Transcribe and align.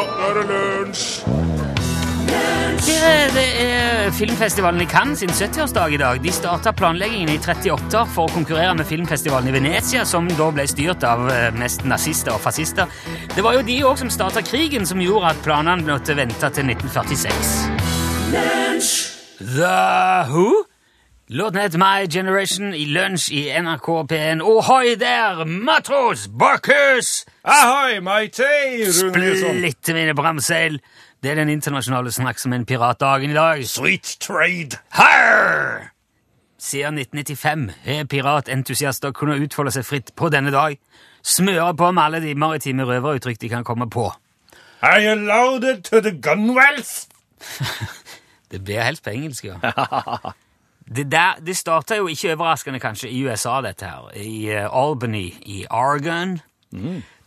nå 0.00 0.06
er 0.26 0.38
det 0.38 0.44
lunsj! 0.50 1.06
Det 2.80 3.44
er 3.60 4.10
filmfestivalen 4.16 4.80
i 4.82 4.86
Cannes 4.88 5.20
sin 5.20 5.30
70-årsdag 5.30 5.94
i 5.94 5.98
dag. 6.00 6.20
De 6.24 6.32
starta 6.32 6.72
planleggingen 6.76 7.28
i 7.32 7.36
38 7.38 8.06
for 8.14 8.24
å 8.24 8.34
konkurrere 8.34 8.74
med 8.78 8.88
filmfestivalen 8.88 9.50
i 9.50 9.54
Venezia, 9.54 10.04
som 10.08 10.28
da 10.38 10.48
ble 10.54 10.66
styrt 10.68 11.04
av 11.06 11.28
eh, 11.32 11.50
mest 11.60 11.84
nazister 11.88 12.32
og 12.34 12.42
fascister. 12.44 12.88
Det 13.34 13.44
var 13.44 13.58
jo 13.58 13.66
de 13.68 13.78
òg 13.90 14.00
som 14.00 14.12
starta 14.12 14.42
krigen, 14.46 14.88
som 14.88 15.02
gjorde 15.04 15.34
at 15.34 15.44
planene 15.44 15.84
måtte 15.86 16.16
vente 16.18 16.52
til 16.56 16.72
1946. 16.72 17.54
The 19.40 19.76
Who? 20.32 20.69
Låten 21.32 21.60
het 21.60 21.76
My 21.78 22.08
Generation 22.10 22.72
i 22.74 22.86
lunsj 22.90 23.28
i 23.30 23.42
NRK 23.62 23.86
P1. 24.10 24.40
Ohoi 24.42 24.96
der, 24.98 25.44
matros, 25.46 26.24
Barkus! 26.26 27.24
Ahoi, 27.46 28.00
matey! 28.00 28.82
Splitte 28.90 29.94
mine 29.94 30.14
bramseil. 30.18 30.80
Det 31.22 31.30
er 31.30 31.38
den 31.38 31.52
internasjonale 31.54 32.10
snakk 32.10 32.42
som 32.42 32.56
en 32.56 32.66
piratdagen 32.66 33.30
i 33.30 33.38
dag. 33.38 33.62
Sweet 33.62 34.16
trade. 34.26 34.80
Her! 34.98 35.92
Siden 36.58 36.98
1995 36.98 37.70
har 37.86 38.10
piratentusiaster 38.10 39.14
kunnet 39.14 39.46
utfolde 39.46 39.76
seg 39.78 39.86
fritt 39.86 40.10
på 40.18 40.34
denne 40.34 40.50
dag. 40.50 40.80
Smøre 41.22 41.70
på 41.78 41.94
med 41.94 42.08
alle 42.08 42.24
de 42.26 42.34
maritime 42.34 42.90
røveruttrykk 42.90 43.38
de 43.38 43.54
kan 43.54 43.64
komme 43.64 43.86
på. 43.86 44.10
Are 44.82 44.98
you 44.98 45.14
loaded 45.14 45.86
to 45.94 46.02
the 46.02 46.10
gunwells? 46.10 47.06
Det 48.50 48.64
blir 48.64 48.82
helst 48.82 49.06
på 49.06 49.14
engelsk, 49.14 49.44
ja. 49.44 49.62
Det, 50.96 51.06
der, 51.12 51.38
det 51.46 51.56
starta 51.56 51.96
jo 52.00 52.08
ikke 52.10 52.32
overraskende 52.34 52.80
kanskje 52.82 53.10
i 53.10 53.24
USA, 53.26 53.60
dette 53.62 53.86
her. 53.86 54.08
I 54.18 54.50
uh, 54.50 54.66
Albany 54.74 55.28
i 55.46 55.64
Oregon. 55.70 56.40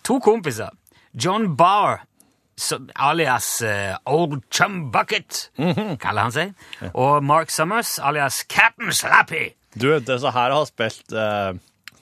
To 0.03 0.19
kompiser. 0.19 0.69
John 1.13 1.55
Barr, 1.57 2.03
som, 2.57 2.89
alias 2.95 3.61
uh, 3.63 3.95
Old 4.05 4.41
Chum 4.51 4.91
Bucket, 4.91 5.49
kaller 6.03 6.27
han 6.27 6.35
seg. 6.35 6.55
Og 6.93 7.23
Mark 7.23 7.49
Summers, 7.49 7.99
alias 7.99 8.43
Captain 8.49 8.91
Slappy. 8.91 9.53
Du, 9.75 9.87
disse 9.99 10.31
her 10.31 10.51
har 10.51 10.65
spilt 10.69 11.15
uh 11.15 11.53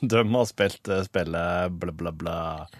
De 0.01 0.17
har 0.17 0.45
spilt 0.49 0.89
spillet 1.05 1.73
bla, 1.77 1.91
bla, 1.93 2.11
bla. 2.11 2.37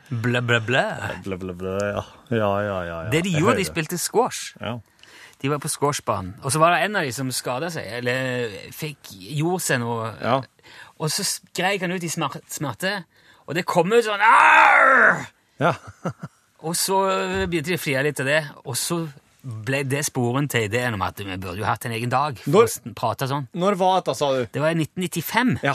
Blæ, 0.09 0.39
blæ, 0.42 0.58
blæ. 0.66 0.81
Bla, 1.23 1.38
bla, 1.38 1.53
bla, 1.53 1.73
ja. 1.86 2.02
Ja, 2.31 2.48
ja, 2.61 2.80
ja, 2.83 3.03
ja. 3.03 3.09
Det 3.14 3.23
de 3.27 3.36
gjorde, 3.38 3.59
de 3.59 3.66
spilte 3.66 3.98
squash. 4.02 4.55
Ja. 4.58 4.80
De 5.42 5.50
var 5.50 5.58
på 5.64 5.70
squashbanen. 5.73 6.36
Og 6.45 6.52
så 6.53 6.59
var 6.61 6.75
det 6.75 6.84
en 6.86 6.95
av 7.00 7.06
de 7.08 7.11
som 7.16 7.31
skada 7.34 7.72
seg, 7.73 7.88
eller 8.00 8.52
fikk 8.78 9.09
gjorde 9.42 9.64
seg 9.66 9.81
noe. 9.81 10.11
Ja. 10.22 10.36
Og 11.02 11.09
så 11.09 11.25
greik 11.58 11.81
han 11.81 11.92
ut 11.95 12.03
i 12.06 12.11
smerte, 12.11 12.92
og 13.48 13.58
det 13.58 13.66
kom 13.66 13.89
ut 13.92 14.06
sånn 14.06 14.22
Arr! 14.22 15.25
ja. 15.61 15.73
Og 16.61 16.75
så 16.78 16.94
begynte 17.50 17.72
de 17.72 17.78
å 17.80 17.81
flire 17.81 18.03
litt 18.06 18.20
av 18.22 18.28
det, 18.30 18.42
og 18.70 18.75
så 18.78 19.00
ble 19.42 19.80
det 19.89 20.03
sporen 20.06 20.45
til 20.45 20.67
ideen 20.67 20.94
om 20.94 21.02
at 21.02 21.17
vi 21.17 21.25
burde 21.33 21.58
jo 21.58 21.66
hatt 21.66 21.88
en 21.89 21.95
egen 21.98 22.11
dag 22.14 22.38
for 22.38 22.53
Når- 22.53 22.76
å 22.92 22.94
prate 23.00 23.26
sånn. 23.31 23.48
Når 23.58 23.78
var 23.80 23.95
dette, 23.98 24.14
sa 24.20 24.28
du? 24.36 24.44
Det 24.45 24.61
var 24.61 24.76
i 24.76 24.78
1995. 24.78 25.55
Ja. 25.66 25.73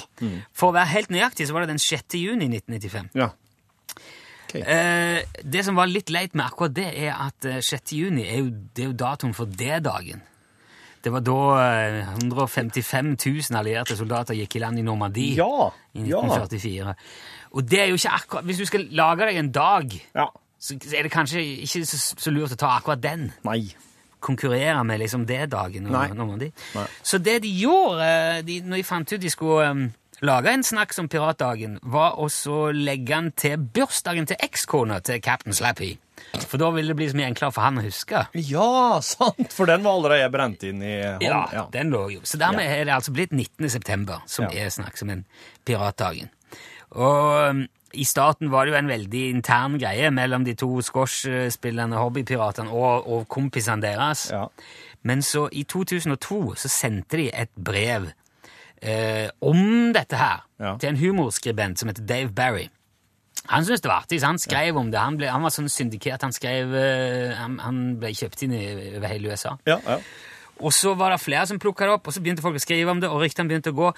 For 0.55 0.71
å 0.71 0.77
være 0.77 0.93
helt 0.93 1.11
nøyaktig 1.11 1.49
så 1.49 1.57
var 1.57 1.67
det 1.67 1.73
den 1.75 1.83
6. 1.83 2.15
juni 2.23 2.47
1995. 2.53 3.11
Ja. 3.19 3.33
Eh, 4.55 5.23
det 5.43 5.65
som 5.67 5.75
var 5.79 5.87
litt 5.91 6.11
leit 6.11 6.35
med 6.35 6.47
akkurat 6.47 6.75
det, 6.77 6.87
er 7.07 7.13
at 7.27 7.45
eh, 7.49 7.61
6. 7.61 7.93
juni 7.99 8.25
er 8.29 8.39
jo, 8.45 8.51
det 8.77 8.85
er 8.85 8.91
jo 8.93 8.97
datoen 9.03 9.35
for 9.35 9.47
D-dagen. 9.51 10.23
Det 11.05 11.13
var 11.13 11.23
da 11.23 11.35
eh, 11.63 12.09
155 12.19 13.13
000 13.51 13.59
allierte 13.59 13.97
soldater 13.99 14.35
gikk 14.35 14.57
i 14.59 14.63
land 14.65 14.79
i 14.81 14.83
Normandie 14.83 15.37
Ja, 15.39 15.69
i 15.95 16.07
ja. 16.09 16.95
Og 17.53 17.63
det 17.71 17.79
er 17.81 17.87
jo 17.93 17.99
ikke 17.99 18.15
akkurat 18.17 18.45
Hvis 18.49 18.59
du 18.59 18.65
skal 18.67 18.89
lage 18.91 19.29
deg 19.29 19.37
en 19.39 19.53
dag, 19.55 19.93
Ja. 20.15 20.27
så 20.59 20.75
er 20.97 21.03
det 21.07 21.13
kanskje 21.13 21.43
ikke 21.63 21.85
så, 21.87 22.01
så 22.19 22.31
lurt 22.35 22.53
å 22.57 22.59
ta 22.59 22.73
akkurat 22.79 23.03
den. 23.03 23.29
Nei. 23.47 23.69
Konkurrere 24.21 24.83
med 24.85 24.99
liksom 24.99 25.27
D-dagen. 25.29 25.87
Nei. 25.93 26.09
Normandie. 26.17 26.51
Nei. 26.75 26.87
Så 27.03 27.19
det 27.23 27.43
de 27.45 27.53
gjorde 27.61 28.03
eh, 28.03 28.43
de, 28.43 28.61
når 28.67 28.77
de 28.83 28.89
fant 28.89 29.13
ut 29.13 29.21
de 29.23 29.31
skulle 29.31 29.69
eh, 29.69 29.87
lage 30.25 30.49
en 30.53 30.63
snakk 30.65 30.93
som 30.97 31.09
piratdagen, 31.09 31.79
var 31.83 32.17
å 32.21 32.29
legge 32.73 33.13
den 33.15 33.33
til 33.37 33.57
bursdagen 33.59 34.27
til 34.27 34.37
ekskona 34.41 35.01
til 35.05 35.21
Captain 35.21 35.53
Slappy. 35.57 35.97
For 36.49 36.57
da 36.61 36.71
ville 36.73 36.89
det 36.95 36.97
bli 36.97 37.09
så 37.11 37.17
mye 37.19 37.29
enklere 37.31 37.53
for 37.53 37.67
han 37.67 37.79
å 37.79 37.85
huske. 37.85 38.23
Ja, 38.49 38.99
sant! 39.05 39.53
For 39.53 39.69
den 39.69 39.85
var 39.85 39.99
allerede 39.99 40.31
brent 40.33 40.63
inn 40.65 40.81
i 40.83 40.95
hånden. 41.05 41.53
Ja, 41.53 41.67
den 41.73 41.93
lå 41.93 42.07
jo. 42.15 42.21
Så 42.25 42.41
dermed 42.41 42.65
er 42.65 42.85
det 42.89 42.95
altså 42.97 43.13
blitt 43.13 43.33
19. 43.37 43.69
september, 43.71 44.23
som 44.27 44.47
Ja. 44.49 44.65
er 44.67 44.71
snakk 44.73 44.97
om 45.03 45.11
en 45.11 45.25
piratdagen. 45.69 46.31
Og 46.97 47.67
i 47.97 48.05
starten 48.05 48.51
var 48.51 48.65
det 48.67 48.73
jo 48.75 48.79
en 48.79 48.89
veldig 48.91 49.23
intern 49.35 49.79
greie 49.81 50.11
mellom 50.11 50.45
de 50.45 50.55
to 50.55 50.69
squashspillende 50.85 51.97
hobbypiratene 52.01 52.73
og, 52.73 53.07
og 53.09 53.29
kompisene 53.29 53.83
deres. 53.85 54.31
Ja. 54.33 54.47
Men 55.07 55.23
så 55.23 55.47
i 55.53 55.63
2002 55.69 56.55
så 56.57 56.69
sendte 56.73 57.17
de 57.21 57.29
et 57.33 57.53
brev 57.57 58.11
eh, 58.83 59.29
om 59.41 59.93
dette 59.93 60.17
her 60.17 60.43
Ja. 60.61 60.77
til 60.81 60.89
en 60.89 60.97
humorskribent 60.97 61.79
som 61.79 61.89
heter 61.89 62.07
Dave 62.07 62.31
Barry. 62.33 62.69
Han 63.49 63.65
syntes 63.65 63.81
det 63.85 63.91
var 63.91 64.01
artig, 64.03 64.21
så 64.21 64.27
han 64.27 64.39
skrev 64.39 64.77
om 64.77 64.91
det. 64.91 64.99
Han, 64.99 65.17
ble, 65.21 65.29
han 65.31 65.43
var 65.45 65.51
sånn 65.55 65.69
syndikert. 65.71 66.23
Han 66.23 66.33
skrev 66.33 66.73
eh, 66.75 67.35
han, 67.39 67.59
han 67.63 67.83
ble 68.01 68.09
kjøpt 68.17 68.43
inn 68.43 68.53
i, 68.57 68.65
over 68.97 69.07
hele 69.13 69.29
USA. 69.31 69.57
Ja, 69.69 69.77
ja. 69.87 70.01
Og 70.57 70.73
så 70.73 70.95
var 70.97 71.11
det 71.13 71.21
flere 71.21 71.45
som 71.47 71.59
plukka 71.61 71.85
det 71.85 71.93
opp, 71.99 72.07
og 72.09 72.15
så 72.17 72.23
begynte 72.25 72.41
folk 72.41 72.57
å 72.57 72.61
skrive 72.65 72.89
om 72.91 72.99
det, 73.03 73.11
og 73.13 73.21
ryktene 73.21 73.47
begynte 73.51 73.75
å 73.75 73.77
gå. 73.77 73.91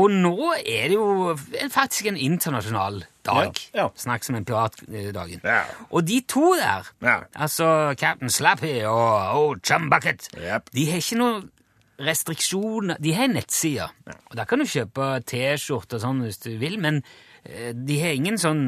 Og 0.00 0.10
nå 0.10 0.54
er 0.64 0.88
det 0.88 0.96
jo 0.96 1.34
faktisk 1.68 2.06
en 2.08 2.16
internasjonal 2.16 3.02
dag. 3.28 3.52
Ja, 3.74 3.82
ja. 3.82 3.86
Snakk 4.00 4.24
som 4.24 4.34
en 4.38 4.46
piratdagen. 4.48 5.42
Ja. 5.44 5.58
Og 5.90 6.06
de 6.08 6.22
to 6.26 6.54
der, 6.56 6.88
Ja. 7.04 7.18
altså 7.36 7.92
Captain 8.00 8.30
Slappy 8.32 8.80
og 8.88 9.36
Old 9.42 9.60
Chum 9.62 9.90
Bucket, 9.92 10.30
Yep. 10.40 10.70
de 10.72 10.86
har 10.90 10.96
ikke 11.04 11.18
noe 11.20 11.42
restriksjoner. 12.02 12.98
De 13.02 13.12
har 13.16 13.30
nettsider, 13.32 13.92
og 14.28 14.34
der 14.36 14.48
kan 14.48 14.60
du 14.60 14.68
kjøpe 14.68 15.14
T-skjorte 15.28 15.98
og 15.98 16.04
sånn 16.04 16.24
hvis 16.26 16.42
du 16.44 16.50
vil, 16.60 16.76
men 16.82 17.00
eh, 17.44 17.72
de 17.76 18.00
har 18.02 18.16
ingen 18.16 18.40
sånn 18.40 18.66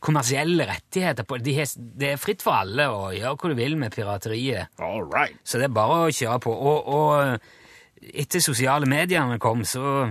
kommersielle 0.00 0.64
rettigheter 0.68 1.26
på. 1.28 1.38
De 1.44 1.54
har, 1.58 1.68
det 1.76 2.14
er 2.14 2.20
fritt 2.20 2.44
for 2.44 2.56
alle 2.56 2.88
å 2.88 3.10
gjøre 3.12 3.36
hva 3.36 3.52
du 3.52 3.58
vil 3.58 3.76
med 3.80 3.92
pirateriet. 3.94 4.72
All 4.80 5.04
right. 5.04 5.36
Så 5.44 5.60
det 5.60 5.68
er 5.68 5.76
bare 5.76 6.06
å 6.06 6.14
kjøre 6.14 6.38
på. 6.46 6.54
Og, 6.56 6.88
og 6.88 8.10
etter 8.22 8.40
sosiale 8.40 8.88
mediene 8.88 9.36
kom, 9.42 9.66
så 9.68 10.08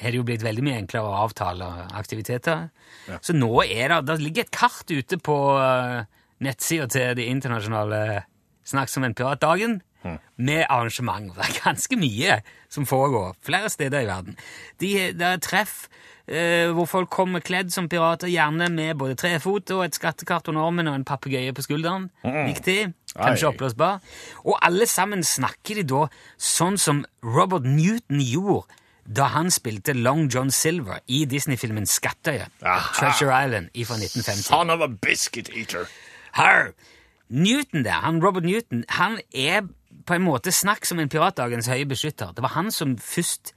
har 0.00 0.10
det 0.10 0.20
jo 0.20 0.26
blitt 0.26 0.44
veldig 0.44 0.64
mye 0.66 0.78
enklere 0.82 1.10
å 1.10 1.24
avtale 1.24 1.66
aktiviteter. 1.98 2.68
Så 3.22 3.34
nå 3.36 3.50
er 3.64 3.90
det 3.90 4.00
Det 4.08 4.20
ligger 4.22 4.46
et 4.46 4.54
kart 4.54 4.90
ute 4.90 5.18
på 5.22 5.36
uh, 5.58 6.06
nettsida 6.42 6.86
til 6.90 7.18
det 7.18 7.26
internasjonale 7.30 8.00
Snakk 8.64 8.88
som 8.92 9.04
en 9.04 9.14
piratdagen, 9.16 9.82
med 10.36 10.66
arrangement. 10.68 11.32
Det 11.34 11.44
er 11.46 11.60
ganske 11.64 11.96
mye 11.96 12.40
som 12.72 12.86
foregår 12.86 13.34
flere 13.44 13.70
steder 13.72 14.04
i 14.04 14.08
verden. 14.08 14.36
De, 14.80 14.90
det 15.16 15.28
er 15.28 15.40
treff 15.42 15.86
eh, 16.26 16.70
hvor 16.74 16.88
folk 16.90 17.10
kommer 17.12 17.44
kledd 17.44 17.72
som 17.72 17.88
pirater, 17.88 18.28
gjerne 18.28 18.68
med 18.74 18.98
både 19.00 19.16
trefot 19.20 19.72
og 19.76 19.84
et 19.86 19.96
skattekart 19.96 20.48
under 20.52 20.66
armen 20.66 20.90
og 20.90 20.98
en 20.98 21.08
papegøye 21.08 21.54
på 21.56 21.64
skulderen. 21.64 22.10
Viktig. 22.24 22.92
Kanskje 23.14 23.50
oppblåsbar. 23.52 24.00
Og 24.44 24.58
alle 24.66 24.88
sammen 24.90 25.22
snakker 25.24 25.80
de 25.80 25.86
da 25.94 26.06
sånn 26.36 26.80
som 26.80 27.04
Robert 27.22 27.66
Newton 27.68 28.20
gjorde 28.24 28.80
da 29.04 29.26
han 29.34 29.50
spilte 29.52 29.92
Long 29.92 30.30
John 30.32 30.48
Silver 30.50 31.02
i 31.12 31.26
Disney-filmen 31.28 31.84
Skattøye. 31.86 32.46
Treasure 32.96 33.36
Island 33.36 33.68
fra 33.84 33.98
1950. 34.00 34.46
Son 34.48 34.72
of 34.72 34.80
a 34.80 34.88
biscuit 34.88 35.50
eater. 35.52 35.84
Her. 36.32 36.72
Newton 37.34 37.82
der, 37.84 38.00
han 38.04 38.20
Robert 38.24 38.44
Newton, 38.46 38.84
han 38.94 39.18
er 39.34 39.66
på 40.06 40.14
en 40.16 40.22
måte 40.26 40.52
snakk 40.54 40.86
som 40.86 41.00
en 41.02 41.08
piratdagens 41.10 41.66
høye 41.70 41.86
beskytter. 41.90 42.32
Det 42.36 42.42
var 42.44 42.54
han 42.54 42.70
som 42.74 42.96
først 43.00 43.54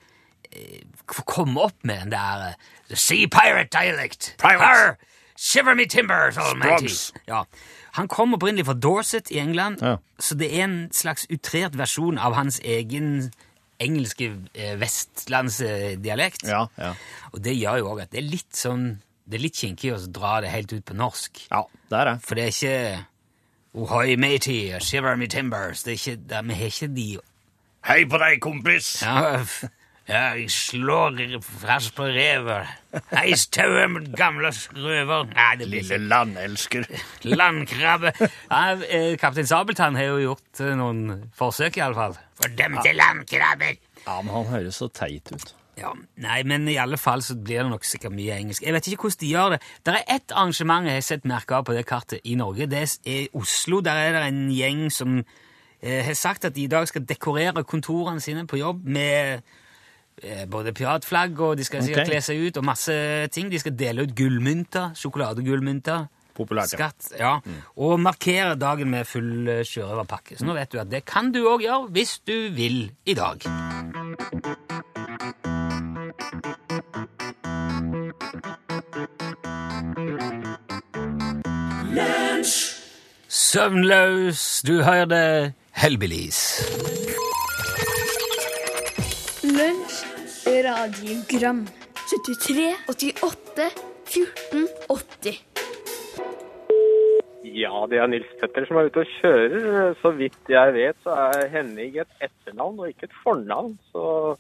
eh, 0.51 0.81
kom 1.29 1.57
opp 1.62 1.77
med 1.85 2.00
den 2.07 2.13
der 2.15 2.45
eh, 2.51 2.56
The 2.89 2.97
Sea 2.97 3.27
Pirate 3.31 3.69
Dialect. 3.74 4.33
Pirate. 4.41 4.95
Shiver 5.38 5.75
me 5.77 5.85
timbers, 5.85 6.38
almighty. 6.41 6.89
Ja. 7.29 7.44
Han 8.00 8.07
kom 8.09 8.33
opprinnelig 8.33 8.65
fra 8.65 8.74
Dorset 8.74 9.29
i 9.31 9.38
England, 9.41 9.81
Ja. 9.85 9.97
så 10.19 10.33
det 10.38 10.47
er 10.53 10.63
en 10.63 10.77
slags 10.94 11.27
utrert 11.30 11.77
versjon 11.77 12.18
av 12.18 12.33
hans 12.33 12.57
egen 12.65 13.30
engelske 13.80 14.31
eh, 14.57 14.73
vestlandsdialekt. 14.81 16.47
Ja, 16.47 16.63
ja. 16.77 16.94
Og 17.33 17.41
det 17.45 17.53
gjør 17.57 17.77
jo 17.83 17.91
òg 17.94 18.01
at 18.06 18.12
det 18.15 18.23
er 18.23 18.31
litt 18.31 18.56
sånn 18.57 18.88
Det 19.27 19.35
er 19.38 19.44
litt 19.44 19.57
kinkig 19.59 19.89
å 19.91 19.97
dra 20.07 20.38
det 20.41 20.50
helt 20.53 20.71
ut 20.71 20.85
på 20.88 20.95
norsk. 20.95 21.41
ja 21.51 21.59
det 21.91 21.97
er 22.00 22.06
det. 22.07 22.13
For 22.23 22.35
det 22.39 22.44
er 22.45 22.53
ikke 22.53 23.06
Ohoi 23.77 24.15
matey 24.18 24.74
shiver 24.79 25.15
me 25.15 25.27
timbers. 25.27 25.83
Det 25.83 25.91
er 25.91 25.97
ikke, 26.00 26.21
det, 26.29 26.47
vi 26.47 26.53
har 26.53 26.65
ikke 26.65 26.88
de 26.95 27.09
Hei 27.85 28.06
på 28.09 28.18
deg, 28.18 28.39
kompis. 28.41 28.88
Ja, 29.06 29.38
ja 30.09 30.21
jeg 30.33 30.50
slår 30.51 31.19
fast 31.45 31.94
på 31.95 32.07
revet. 32.09 32.71
Hei, 33.12 33.35
tauet 33.53 33.94
mot 33.94 34.07
gamle 34.18 34.50
røver. 34.74 35.29
Nei, 35.29 35.51
det 35.59 35.69
blir 35.69 35.85
Lille 35.85 36.09
landelsker. 36.09 36.89
landkrabbe. 37.39 38.15
Ja, 38.50 38.63
eh, 38.89 39.13
Kaptein 39.21 39.47
Sabeltann 39.47 39.95
har 39.95 40.09
jo 40.09 40.18
gjort 40.25 40.63
eh, 40.65 40.73
noen 40.80 41.30
forsøk, 41.38 41.77
iallfall. 41.77 42.18
Fordømte 42.41 42.97
landkrabber. 42.97 43.77
Ja, 44.07 44.18
men 44.23 44.33
han 44.33 44.51
høres 44.56 44.81
så 44.81 44.89
teit 44.89 45.30
ut. 45.35 45.53
Ja, 45.77 45.91
Nei, 46.24 46.39
men 46.50 46.65
i 46.71 46.77
alle 46.81 46.97
fall 46.97 47.21
så 47.21 47.35
blir 47.38 47.62
det 47.62 47.69
nok 47.69 47.83
sikkert 47.85 48.15
mye 48.18 48.33
engelsk. 48.39 48.63
Jeg 48.65 48.74
vet 48.74 48.88
ikke 48.89 49.03
hvordan 49.06 49.19
de 49.21 49.27
gjør 49.29 49.51
det. 49.53 49.59
Det 49.85 49.94
er 49.94 50.15
ett 50.15 50.33
arrangement 50.33 50.88
jeg 50.89 50.97
har 50.97 51.06
sett 51.06 51.27
merke 51.29 51.53
av 51.59 51.68
på 51.68 51.75
det 51.77 51.83
kartet 51.85 52.25
i 52.25 52.33
Norge. 52.39 52.65
Det 52.71 52.81
er 53.06 53.27
Oslo. 53.38 53.81
Der 53.85 54.00
er 54.07 54.18
det 54.18 54.24
en 54.31 54.41
gjeng 54.50 54.88
som 54.91 55.19
eh, 55.21 56.01
har 56.07 56.18
sagt 56.18 56.50
at 56.50 56.56
de 56.57 56.63
i 56.65 56.71
dag 56.71 56.89
skal 56.89 57.06
dekorere 57.06 57.62
kontorene 57.63 58.24
sine 58.25 58.47
på 58.50 58.57
jobb 58.57 58.89
med 58.89 59.44
eh, 60.24 60.45
både 60.50 60.74
piratflagg, 60.74 61.38
og 61.45 61.57
de 61.62 61.63
skal 61.69 61.85
sikkert 61.85 62.07
Ok. 62.07 62.13
kle 62.15 62.21
seg 62.25 62.41
ut, 62.47 62.57
og 62.57 62.65
masse 62.73 62.97
ting. 63.38 63.51
De 63.53 63.62
skal 63.62 63.77
dele 63.77 64.07
ut 64.07 64.15
gullmynter. 64.18 64.95
Sjokoladegullmynter. 64.97 66.07
Populært, 66.38 66.73
ja. 66.73 66.89
Skatt, 66.89 67.12
ja. 67.18 67.35
Og 67.81 68.00
markere 68.01 68.57
dagen 68.57 68.89
med 68.94 69.06
full 69.09 69.45
eh, 69.50 69.62
sjørøverpakke. 69.65 70.38
Så 70.41 70.45
nå 70.50 70.57
vet 70.57 70.73
du 70.73 70.81
at 70.81 70.89
det 70.89 71.06
kan 71.06 71.30
du 71.33 71.44
òg 71.50 71.65
gjøre 71.69 71.89
hvis 71.94 72.18
du 72.25 72.35
vil 72.57 72.88
i 73.06 73.13
dag. 73.18 73.45
Søvnløs, 83.47 84.61
du 84.67 84.73
hørte 84.83 85.53
Hellbillies. 85.81 86.39
Lunsj, 89.57 89.95
radiogram 90.65 91.61
73, 92.09 92.75
88, 92.89 93.69
14, 94.07 94.67
80 94.89 95.39
Ja, 97.61 97.85
det 97.89 98.01
er 98.01 98.11
Nils 98.11 98.35
Petter 98.41 98.67
som 98.67 98.81
er 98.81 98.91
ute 98.91 99.05
og 99.05 99.15
kjører. 99.15 99.95
Så 100.01 100.11
vidt 100.19 100.51
jeg 100.51 100.75
vet, 100.75 100.99
så 101.07 101.15
er 101.31 101.47
Henning 101.55 101.95
et 102.03 102.27
etternavn 102.27 102.83
og 102.83 102.91
ikke 102.91 103.07
et 103.07 103.19
fornavn. 103.23 103.79
Så 103.95 104.35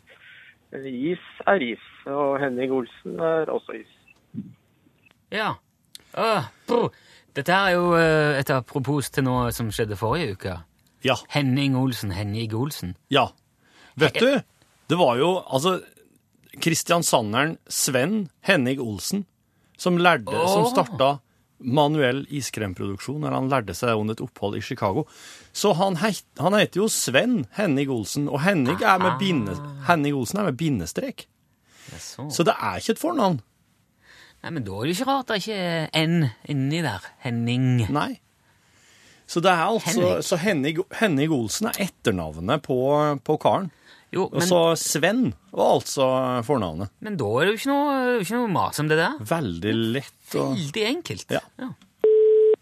is 0.83 1.23
er 1.47 1.63
is, 1.71 1.89
og 2.05 2.41
Henning 2.43 2.75
Olsen 2.75 3.19
er 3.23 3.47
også 3.55 3.79
is. 3.79 3.91
Ja. 5.31 5.53
Åh, 6.17 6.51
brr. 6.67 6.91
Dette 7.37 7.53
er 7.53 7.75
jo 7.75 7.91
eh, 7.97 8.39
et 8.39 8.49
apropos 8.53 9.11
til 9.13 9.27
noe 9.27 9.51
som 9.53 9.69
skjedde 9.73 9.97
forrige 9.99 10.37
uke. 10.37 10.55
Ja. 11.05 11.17
Henning 11.29 11.77
Olsen, 11.77 12.11
Henning 12.17 12.55
Olsen. 12.57 12.95
Ja. 13.13 13.29
Vet 13.97 14.17
du, 14.17 14.41
det 14.89 14.97
var 14.97 15.17
jo 15.21 15.35
altså 15.45 15.77
Kristiansanderen 16.57 17.57
Sven 17.69 18.27
Henning 18.45 18.81
Olsen 18.81 19.25
som 19.77 19.99
lærte, 20.01 20.33
som 20.49 20.65
starta 20.71 21.17
manuell 21.57 22.23
iskremproduksjon 22.33 23.21
når 23.21 23.33
han 23.33 23.49
lærte 23.51 23.75
seg 23.77 23.97
under 23.97 24.17
et 24.17 24.23
opphold 24.25 24.57
i 24.57 24.63
Chicago. 24.65 25.05
Så 25.53 25.73
han, 25.77 25.97
heit, 26.01 26.25
han 26.41 26.57
heter 26.57 26.83
jo 26.83 26.89
Sven 26.89 27.43
Henning 27.57 27.91
Olsen, 27.93 28.27
og 28.29 28.41
Henning, 28.45 28.81
er 28.81 29.01
med 29.01 29.17
binde, 29.21 29.57
Henning 29.87 30.17
Olsen 30.17 30.41
er 30.41 30.49
med 30.49 30.57
bindestrek. 30.57 31.27
Jaså. 31.93 32.27
Så 32.33 32.45
det 32.45 32.57
er 32.57 32.81
ikke 32.81 32.97
et 32.97 33.01
fornavn. 33.01 33.39
Nei, 34.43 34.51
men 34.53 34.63
da 34.67 34.75
er 34.77 34.85
det 34.87 34.93
jo 34.93 34.97
ikke 35.01 35.09
rart 35.09 35.27
det 35.31 35.35
er 35.35 35.41
ikke 35.43 35.59
er 35.65 36.07
N 36.07 36.29
inni 36.53 36.81
der. 36.85 37.07
Henning. 37.25 37.65
Nei. 37.93 38.11
Så 39.27 39.41
det 39.43 39.51
er 39.51 39.65
altså 39.65 39.91
Henrik. 39.97 40.23
Så 40.23 40.37
Henning, 40.39 40.77
Henning 41.01 41.33
Olsen 41.35 41.67
er 41.71 41.79
etternavnet 41.87 42.61
på, 42.63 42.77
på 43.27 43.35
karen. 43.43 43.71
Jo, 44.15 44.29
Og 44.31 44.39
så 44.47 44.59
Sven 44.79 45.33
var 45.51 45.73
altså 45.81 46.05
fornavnet. 46.47 46.93
men 47.03 47.17
da 47.19 47.27
er 47.41 47.49
det 47.49 47.51
jo 47.51 47.57
ikke 47.59 47.71
noe, 47.73 47.95
ikke 48.23 48.37
noe 48.37 48.51
mas 48.53 48.79
om 48.79 48.87
det 48.87 48.95
der. 49.01 49.17
Veldig 49.33 49.73
lett 49.97 50.37
og 50.39 50.53
Veldig 50.53 50.85
enkelt. 50.93 51.35
Ja. 51.35 51.67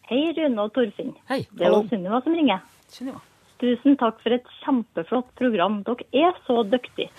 Hei, 0.09 0.23
Rune 0.39 0.63
og 0.65 0.73
Torfinn. 0.73 1.13
Hei. 1.29 1.43
Det 1.53 1.67
er. 1.67 1.77
Sunniva 1.91 2.23
som 2.25 2.33
ringer. 2.37 2.63
Sunniva. 2.93 3.21
Tusen 3.61 3.93
takk 4.01 4.17
for 4.23 4.33
et 4.35 4.49
kjempeflott 4.63 5.29
program. 5.37 5.77
Dere 5.85 6.07
er 6.25 6.33
så 6.47 6.63
dyktige. 6.67 7.11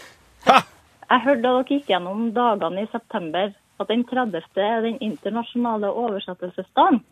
Ha! 0.49 0.59
Jeg 1.07 1.23
hørte 1.23 1.43
da 1.47 1.53
dere 1.61 1.71
gikk 1.71 1.87
gjennom 1.95 2.27
dagene 2.35 2.83
i 2.83 2.91
september 2.91 3.55
at 3.81 3.89
den 3.89 4.05
30. 4.09 4.43
er 4.57 4.81
den 4.81 4.99
internasjonale 5.01 5.91
oversettelsesdagen. 5.91 7.03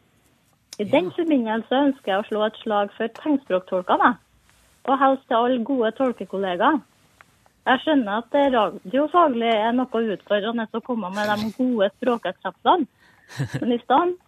I 0.78 0.84
den 0.84 1.12
forbindelse 1.16 1.80
ønsker 1.86 2.12
jeg 2.12 2.22
å 2.22 2.28
slå 2.28 2.42
et 2.46 2.58
slag 2.62 2.90
for 2.96 3.12
tegnspråktolkene. 3.20 4.14
Og 4.84 5.00
helst 5.00 5.26
til 5.28 5.38
alle 5.38 5.64
gode 5.64 5.92
tolkekollegaer. 5.98 6.80
Jeg 7.64 7.80
skjønner 7.80 8.20
at 8.20 8.32
det 8.34 8.44
radiofaglig 8.52 9.48
er 9.48 9.72
noe 9.72 10.02
utfordrende 10.14 10.66
å 10.68 10.82
komme 10.84 11.08
med 11.14 11.30
de 11.30 11.52
gode 11.56 11.88
språkeksemplene. 11.94 12.88
Men 13.60 13.72
i 13.72 13.80
stedet 13.80 14.18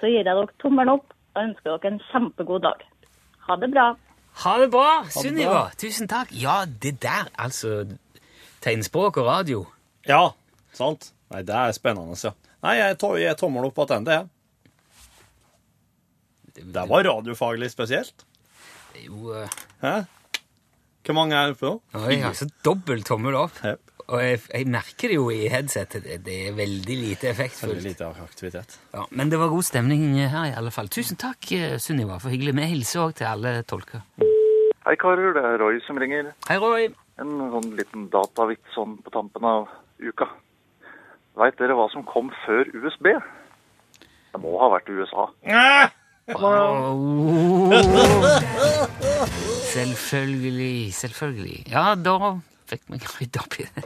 så 0.00 0.08
gir 0.08 0.22
jeg 0.22 0.28
dere 0.30 0.46
tommelen 0.62 0.94
opp 0.94 1.12
og 1.34 1.42
ønsker 1.42 1.74
dere 1.74 1.92
en 1.92 2.00
kjempegod 2.08 2.64
dag. 2.64 2.86
Ha 3.48 3.56
det 3.60 3.68
bra. 3.74 3.90
Ha 4.44 4.54
det 4.62 4.70
bra, 4.72 4.88
Sunniva. 5.12 5.66
Tusen 5.76 6.08
takk. 6.08 6.32
Ja, 6.32 6.62
det 6.64 7.00
der, 7.02 7.28
altså 7.36 7.82
Tegnspråk 8.64 9.18
og 9.20 9.26
radio. 9.26 9.64
Ja, 10.08 10.30
sant? 10.72 11.12
Nei, 11.28 11.42
det 11.44 11.54
er 11.54 11.74
spennende, 11.76 12.16
ja. 12.24 12.32
Nei, 12.64 12.74
jeg 12.80 12.98
tar 13.00 13.18
jeg 13.20 13.38
tommel 13.38 13.68
opp 13.68 13.78
attende, 13.84 14.16
jeg. 14.18 14.26
Det 16.58 16.84
var 16.90 17.04
radiofaglig 17.06 17.70
spesielt. 17.70 18.24
Det 18.92 19.04
er 19.04 19.10
jo 19.10 19.34
eh, 19.36 19.58
Hæ? 19.84 19.92
Hvor 21.06 21.16
mange 21.16 21.36
er 21.38 21.52
det 21.52 21.58
på? 21.60 21.70
Oi, 21.96 22.18
altså 22.26 22.48
dobbelt 22.66 23.06
tommel 23.08 23.36
opp. 23.38 23.60
Yep. 23.64 23.94
Og 24.08 24.22
jeg, 24.24 24.40
jeg 24.48 24.66
merker 24.72 25.12
det 25.12 25.16
jo 25.16 25.28
i 25.32 25.46
headsetet. 25.52 26.04
Det, 26.04 26.18
det 26.24 26.36
er 26.48 26.56
veldig 26.56 26.96
lite 26.96 27.30
effektfullt. 27.30 27.76
Veldig 27.76 27.92
lite 27.92 28.08
aktivitet. 28.24 28.76
Ja, 28.92 29.04
men 29.16 29.32
det 29.32 29.40
var 29.40 29.52
god 29.52 29.64
stemning 29.68 30.02
her 30.18 30.50
i 30.50 30.56
alle 30.56 30.72
fall. 30.74 30.90
Tusen 30.92 31.16
takk, 31.20 31.48
eh, 31.52 31.76
Sunniva, 31.80 32.18
for 32.20 32.32
hyggelig. 32.32 32.56
Vi 32.58 32.68
hilser 32.74 33.04
òg 33.06 33.14
til 33.20 33.28
alle 33.28 33.54
tolker. 33.68 34.04
Hei 34.88 34.96
karer, 35.00 35.32
det 35.36 35.44
er 35.44 35.58
Roy 35.60 35.80
som 35.84 36.00
ringer. 36.00 36.32
Hei, 36.48 36.58
Roy. 36.60 36.90
En 37.20 37.32
sånn 37.52 37.72
liten 37.76 38.06
datavits 38.12 38.76
sånn 38.76 38.96
på 39.04 39.12
tampen 39.12 39.48
av 39.48 39.68
uka. 40.00 40.28
Veit 41.38 41.54
dere 41.60 41.74
hva 41.78 41.86
som 41.92 42.02
kom 42.02 42.32
før 42.44 42.66
USB? 42.74 43.12
Det 44.32 44.38
må 44.42 44.58
ha 44.58 44.66
vært 44.72 44.88
USA. 44.90 45.28
Selvfølgelig, 49.72 50.92
selvfølgelig. 50.92 51.60
Ja, 51.72 51.94
da 51.94 52.34
fikk 52.68 52.82
vi 52.90 52.98
rydda 53.00 53.40
opp 53.44 53.54
i 53.56 53.64
det. 53.64 53.84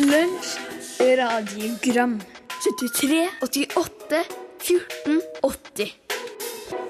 Lunsj, 0.00 0.50
radiogram 1.20 2.14
73, 2.54 3.20
88, 3.44 4.22
14, 4.64 5.20
80 5.44 5.92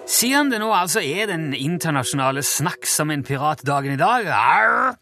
Siden 0.07 0.53
det 0.53 0.61
nå 0.63 0.71
altså 0.71 1.01
er 1.03 1.27
den 1.33 1.51
internasjonale 1.57 2.45
snakk 2.47 2.87
som 2.87 3.11
en 3.11 3.25
piratdagen 3.27 3.97
i 3.97 4.01
dag, 4.01 4.29
arr, 4.31 4.95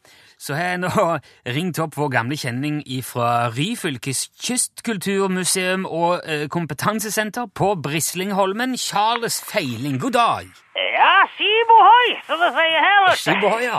så 0.44 0.56
har 0.58 0.74
jeg 0.74 0.82
nå 0.82 1.04
ringt 1.56 1.80
opp 1.80 1.96
vår 1.96 2.10
gamle 2.18 2.36
kjenning 2.36 2.82
fra 3.06 3.48
Ryfylkes 3.54 4.26
kystkulturmuseum 4.44 5.86
og 5.88 6.20
eh, 6.28 6.44
kompetansesenter 6.52 7.48
på 7.56 7.74
Brislingholmen, 7.80 8.76
Charles 8.80 9.40
Feiling. 9.48 9.96
God 10.02 10.18
dag! 10.18 10.52
Ja, 10.74 11.14
skibohoi, 11.30 12.14
som 12.26 12.40
det 12.42 12.50
sier 12.56 12.84
her. 12.84 13.16
Skibohoi, 13.20 13.62
ja. 13.64 13.78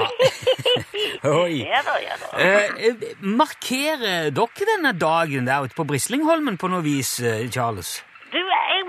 Oi. 1.43 1.59
Ja 1.61 1.81
da, 1.85 1.95
ja 2.01 2.17
da. 2.21 2.29
Eh, 2.39 2.89
eh, 2.89 3.07
markerer 3.19 4.31
dere 4.35 4.69
denne 4.71 4.95
dagen 4.95 5.47
der 5.49 5.67
ute 5.67 5.77
på 5.77 5.85
Brislingholmen 5.87 6.57
på 6.57 6.71
noe 6.71 6.83
vis, 6.85 7.17
eh, 7.19 7.45
Charles? 7.51 7.97
Du, 8.31 8.39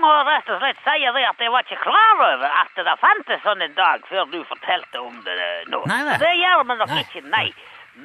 må 0.07 0.15
rett 0.27 0.49
og 0.53 0.59
slett 0.63 0.79
si 0.85 1.03
det 1.03 1.23
at 1.27 1.41
jeg 1.43 1.51
var 1.53 1.65
ikke 1.67 1.79
klar 1.83 2.21
over 2.29 2.47
at 2.63 2.79
det 2.87 2.95
fantes 3.03 3.43
sånn 3.43 3.61
en 3.65 3.75
dag 3.77 4.05
før 4.09 4.27
du 4.31 4.39
fortalte 4.47 5.01
om 5.03 5.17
det 5.27 5.35
eh, 5.35 5.63
nå. 5.71 5.83
Nei. 5.91 6.17
Det 6.21 6.33
gjør 6.39 6.63
vi 6.63 6.77
nok 6.79 6.93
Nei. 6.93 7.01
ikke, 7.03 7.23
nei. 7.33 7.47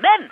Men 0.02 0.28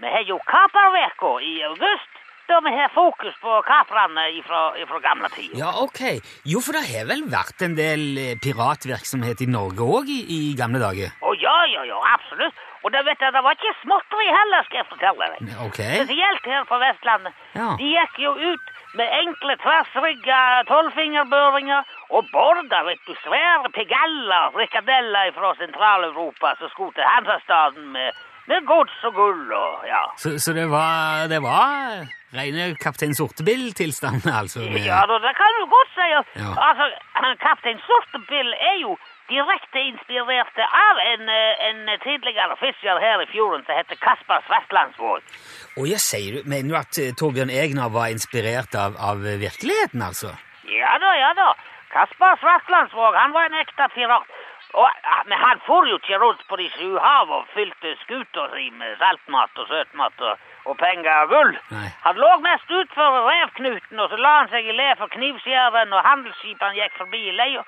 vi 0.00 0.12
har 0.14 0.24
jo 0.28 0.38
kaperveka 0.48 1.34
i 1.44 1.54
august, 1.68 2.19
da 2.50 2.60
vi 2.64 2.72
har 2.74 2.90
fokus 2.94 3.36
på 3.42 3.60
kaprene 3.68 4.26
fra 4.46 5.00
gamle 5.04 5.30
tider. 5.34 5.58
Ja, 5.60 5.70
ok. 5.84 6.00
Jo, 6.44 6.62
for 6.64 6.76
det 6.76 6.86
har 6.88 7.06
vel 7.10 7.22
vært 7.30 7.62
en 7.66 7.76
del 7.78 8.02
eh, 8.18 8.34
piratvirksomhet 8.42 9.44
i 9.44 9.48
Norge 9.50 9.86
òg 9.98 10.10
i, 10.10 10.20
i 10.36 10.40
gamle 10.58 10.82
dager? 10.82 11.14
Å 11.22 11.36
ja, 11.38 11.56
ja, 11.74 11.86
ja, 11.88 12.00
absolutt. 12.14 12.66
Og 12.80 12.92
det 12.94 13.00
vet 13.04 13.20
jeg, 13.20 13.32
det 13.36 13.42
var 13.44 13.56
ikke 13.56 13.72
småtteri 13.82 14.28
heller, 14.32 14.64
skal 14.66 14.80
jeg 14.80 14.88
fortelle 14.88 15.26
deg. 15.34 15.50
Ok. 15.66 15.80
Spesielt 16.00 16.46
her 16.48 16.68
på 16.68 16.78
Vestlandet. 16.80 17.42
Ja. 17.58 17.72
De 17.80 17.88
gikk 17.92 18.20
jo 18.24 18.32
ut 18.40 18.70
med 18.98 19.12
enkle 19.20 19.56
tversrygga 19.60 20.38
tolvfingerbøringer 20.70 21.92
og 22.16 22.30
border, 22.32 22.86
vet 22.88 23.02
du, 23.06 23.12
svære 23.24 23.70
pigaller, 23.76 24.48
frikadeller 24.56 25.34
fra 25.36 25.52
Sentral-Europa 25.60 26.56
som 26.58 26.72
skulle 26.72 26.96
til 26.96 27.06
Hansastaden 27.06 27.92
med, 27.94 28.16
med 28.50 28.64
gods 28.72 28.96
og 29.06 29.14
gull 29.18 29.52
og 29.52 29.84
ja. 29.86 30.02
Så, 30.16 30.38
så 30.42 30.56
det 30.56 30.66
var, 30.72 31.28
det 31.30 31.42
var 31.44 32.08
rene 32.34 32.74
Kaptein 32.82 33.14
Sortebill-tilstand, 33.14 34.26
altså? 34.40 34.60
med- 34.60 34.84
Ja, 34.86 35.00
da, 35.10 35.16
det 35.26 35.32
kan 35.40 35.56
du 35.58 35.64
godt 35.76 35.90
si. 35.96 36.08
Ja. 36.42 36.50
Altså, 36.68 36.86
Kaptein 37.46 37.80
Sortebill 37.86 38.52
er 38.54 38.76
jo 38.82 38.96
direkte 39.30 39.78
inspirert 39.86 40.56
av 40.66 40.98
en, 41.12 41.28
eh, 41.28 41.64
en 41.68 41.80
tidligere 42.02 42.56
fisker 42.62 42.98
her 43.02 43.22
i 43.22 43.28
fjorden 43.32 43.62
som 43.66 43.76
heter 43.78 43.98
Kasper 44.02 44.42
Svestlandsvåg. 44.48 45.20
Å, 45.78 45.86
ja, 45.86 45.98
sier 46.02 46.38
du, 46.40 46.48
Mener 46.50 46.72
du 46.74 46.78
at 46.80 46.98
eh, 46.98 47.12
Torbjørn 47.18 47.52
Egner 47.54 47.90
var 47.94 48.10
inspirert 48.14 48.74
av, 48.74 48.96
av 48.98 49.22
virkeligheten, 49.22 50.02
altså? 50.02 50.34
Ja 50.70 50.96
da, 51.02 51.12
ja 51.18 51.30
da. 51.38 51.50
Kasper 51.94 52.36
Svartlandsvåg, 52.42 53.14
han 53.18 53.32
var 53.34 53.48
en 53.50 53.58
ekte 53.62 53.86
pirat. 53.94 54.26
Og, 54.78 54.86
men 55.26 55.38
han 55.42 55.58
for 55.66 55.86
jo 55.90 55.96
ikke 55.98 56.18
rundt 56.22 56.42
på 56.46 56.54
de 56.60 56.68
sju 56.76 56.92
hav 57.02 57.30
og 57.34 57.48
fylte 57.54 57.96
skuta 58.04 58.44
si 58.52 58.68
med 58.78 58.92
saltmat 59.00 59.58
og 59.58 59.66
søtmat 59.66 60.22
og, 60.28 60.44
og 60.66 60.76
penger 60.78 61.22
og 61.24 61.28
gull. 61.28 61.52
Nei. 61.70 61.88
Han 62.06 62.16
lå 62.16 62.30
mest 62.44 62.70
utfor 62.80 63.20
revknuten, 63.28 64.00
og 64.00 64.10
så 64.10 64.16
la 64.16 64.32
han 64.40 64.48
seg 64.52 64.66
i 64.66 64.72
le 64.76 64.90
for 64.98 65.08
knivskjæren, 65.14 65.92
og 65.92 66.04
handelsskipene 66.04 66.74
gikk 66.80 66.98
forbi 66.98 67.22
i 67.28 67.36
leia. 67.36 67.64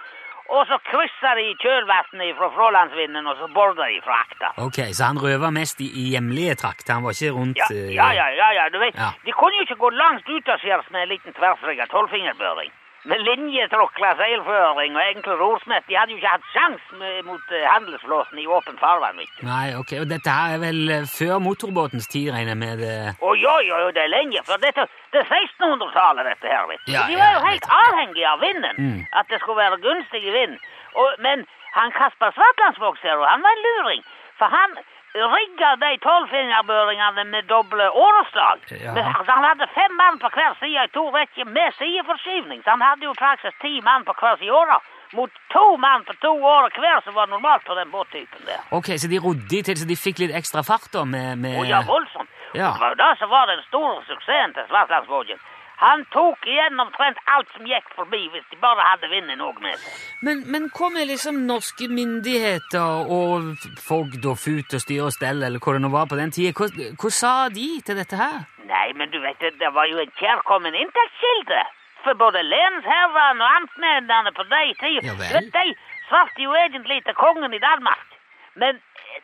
Og 0.52 0.66
så 0.68 0.76
kryssa 0.84 1.30
de 1.38 1.44
i 1.48 1.54
kjølvannet 1.62 2.34
fra 2.36 2.48
Frålandsvinden, 2.52 3.26
og 3.30 3.36
så 3.38 3.46
borda 3.54 3.86
de 3.88 4.00
fra 4.04 4.18
akta. 4.24 4.50
Ok, 4.66 4.78
Så 4.92 5.04
han 5.06 5.16
røva 5.22 5.50
mest 5.50 5.80
i, 5.80 5.86
i 5.86 6.04
hjemlige 6.12 6.54
trakter? 6.60 6.94
Han 6.98 7.04
var 7.06 7.14
ikke 7.16 7.30
rundt 7.38 7.56
Ja, 7.62 7.68
eh, 7.70 7.94
ja, 7.94 8.08
ja, 8.12 8.26
ja, 8.40 8.48
ja, 8.58 8.68
du 8.68 8.78
vet, 8.82 8.94
Ja. 8.98 9.12
de 9.24 9.32
kunne 9.32 9.56
jo 9.56 9.62
ikke 9.62 9.78
gå 9.84 9.90
langt 9.90 10.28
utaskjærs 10.28 10.90
med 10.90 11.02
en 11.02 11.08
liten 11.08 11.32
tverrstrigga 11.32 11.86
tolvfingerbøring. 11.94 12.72
Med 13.10 13.18
linjetråkla 13.26 14.12
seilføring 14.20 14.94
og 14.94 15.02
enkle 15.02 15.34
rorsmett, 15.40 15.82
de 15.88 15.96
hadde 15.98 16.12
jo 16.14 16.20
ikke 16.20 16.30
hatt 16.36 16.44
sjans 16.52 16.84
mot 17.26 17.48
eh, 17.50 17.64
handelsflåten 17.66 18.38
i 18.38 18.44
åpent 18.46 18.78
farvann. 18.78 19.18
Nei, 19.42 19.72
ok, 19.74 19.96
og 20.04 20.06
Dette 20.12 20.30
her 20.36 20.54
er 20.54 20.60
vel 20.62 20.78
eh, 20.94 21.08
før 21.10 21.40
motorbåtens 21.42 22.06
tid, 22.12 22.30
regner 22.30 22.54
jeg 22.54 22.60
med? 22.62 22.84
Å 23.18 23.32
jo, 23.40 23.54
jo, 23.66 23.80
jo, 23.86 23.88
det 23.96 24.04
er 24.04 24.12
lenge, 24.12 24.44
dette, 24.62 24.86
det 25.10 25.24
er 25.24 25.34
1600-tallet 25.34 26.30
dette 26.30 26.46
her, 26.54 26.68
vet 26.70 26.84
du. 26.86 26.92
Ja, 26.94 27.08
de 27.10 27.18
var 27.18 27.34
jo 27.40 27.42
helt 27.48 27.66
avhengige 27.80 28.30
av 28.30 28.40
vinden, 28.46 28.78
Mm. 28.78 29.02
at 29.18 29.26
det 29.34 29.38
skulle 29.42 29.58
være 29.64 29.82
gunstig 29.82 30.22
vind. 30.32 30.54
Og, 30.94 31.10
men 31.26 31.42
han 31.74 31.90
Kasper 31.98 32.30
Svartlandsvåg, 32.38 32.96
ser 33.02 33.18
du, 33.18 33.26
han 33.26 33.42
var 33.42 33.50
en 33.58 33.64
luring, 33.66 34.02
for 34.38 34.46
han 34.52 34.78
rigga 35.14 35.70
de 35.84 35.90
tolvfingerbøringene 36.06 37.24
med 37.24 37.42
doble 37.48 37.90
åreslag. 37.90 38.58
Ja. 38.70 38.94
Altså, 39.18 39.32
han 39.32 39.44
hadde 39.44 39.68
fem 39.74 39.92
mann 40.00 40.18
på 40.22 40.28
hver 40.32 40.54
side 40.60 40.84
i 40.84 40.92
to 40.96 41.04
rekker 41.16 41.44
med 41.44 41.68
sideforskyvning, 41.78 42.64
så 42.64 42.70
han 42.70 42.84
hadde 42.88 43.04
jo 43.08 43.14
praksis 43.18 43.54
ti 43.60 43.80
mann 43.84 44.04
på 44.08 44.14
hver 44.20 44.36
side 44.40 44.52
åra. 44.52 44.78
Mot 45.12 45.30
to 45.52 45.76
mann 45.76 46.04
på 46.08 46.14
to 46.24 46.32
år 46.56 46.70
hver, 46.80 47.00
som 47.04 47.14
var 47.14 47.26
normalt 47.28 47.64
på 47.68 47.74
den 47.76 47.90
båttypen 47.90 48.46
der. 48.48 48.60
Ok, 48.70 48.88
Så 48.96 49.08
de 49.12 49.18
rodde 49.20 49.62
til, 49.62 49.76
så 49.76 49.86
de 49.88 49.96
fikk 49.96 50.18
litt 50.24 50.32
ekstra 50.40 50.62
fart 50.64 50.88
da 50.92 51.04
med, 51.04 51.36
med 51.38 51.58
Oh, 51.60 51.68
ja, 51.68 51.82
voldsomt. 51.84 52.30
Ja. 52.54 52.70
Det 52.72 52.80
var 52.80 52.94
jo 52.94 53.00
det 53.04 53.12
som 53.18 53.28
var 53.30 53.46
den 53.52 53.60
store 53.68 54.00
suksessen 54.08 54.54
til 54.56 54.64
Svartlandsvågen. 54.68 55.38
Han 55.82 56.04
tok 56.14 56.46
igjen 56.46 56.78
omtrent 56.78 57.18
alt 57.34 57.48
som 57.56 57.66
gikk 57.66 57.88
forbi, 57.96 58.20
hvis 58.30 58.44
de 58.52 58.58
bare 58.62 58.84
hadde 58.86 59.08
vinden 59.10 59.40
òg 59.42 59.58
med 59.64 59.74
seg. 59.82 59.96
Men, 60.22 60.44
men 60.54 60.68
med 60.94 61.08
liksom 61.10 61.40
norske 61.48 61.88
myndigheter 61.90 63.10
og 63.18 63.66
fogd 63.82 64.28
og 64.30 64.38
fut 64.38 64.76
og 64.78 64.84
styre 64.84 65.08
og 65.08 65.14
stell, 65.16 65.42
eller 65.42 65.58
hva 65.58 65.74
det 65.74 65.82
nå 65.82 65.90
var 65.90 66.06
på 66.06 66.18
den 66.20 66.30
tida? 66.30 66.54
Hva, 66.54 66.70
hva 67.02 67.10
sa 67.10 67.34
de 67.50 67.68
til 67.82 67.98
dette 67.98 68.20
her? 68.20 68.44
Nei, 68.70 68.88
men 68.94 69.10
du 69.10 69.18
vet, 69.24 69.42
det, 69.42 69.72
var 69.74 69.90
jo 69.90 69.98
en 69.98 70.14
kjærkommen 70.20 70.78
inntektskilde 70.84 71.64
for 72.04 72.18
både 72.18 72.44
lensherrene 72.46 73.42
og 73.42 73.58
amtmennene 73.58 74.32
på 74.38 74.46
de 74.54 74.64
tider. 74.78 75.10
Ja 75.10 75.18
vel. 75.18 75.50
De 75.50 75.74
svarte 76.06 76.46
jo 76.46 76.54
egentlig 76.62 77.02
til 77.08 77.18
kongen 77.18 77.58
i 77.58 77.62
Danmark, 77.62 78.06
men 78.54 78.78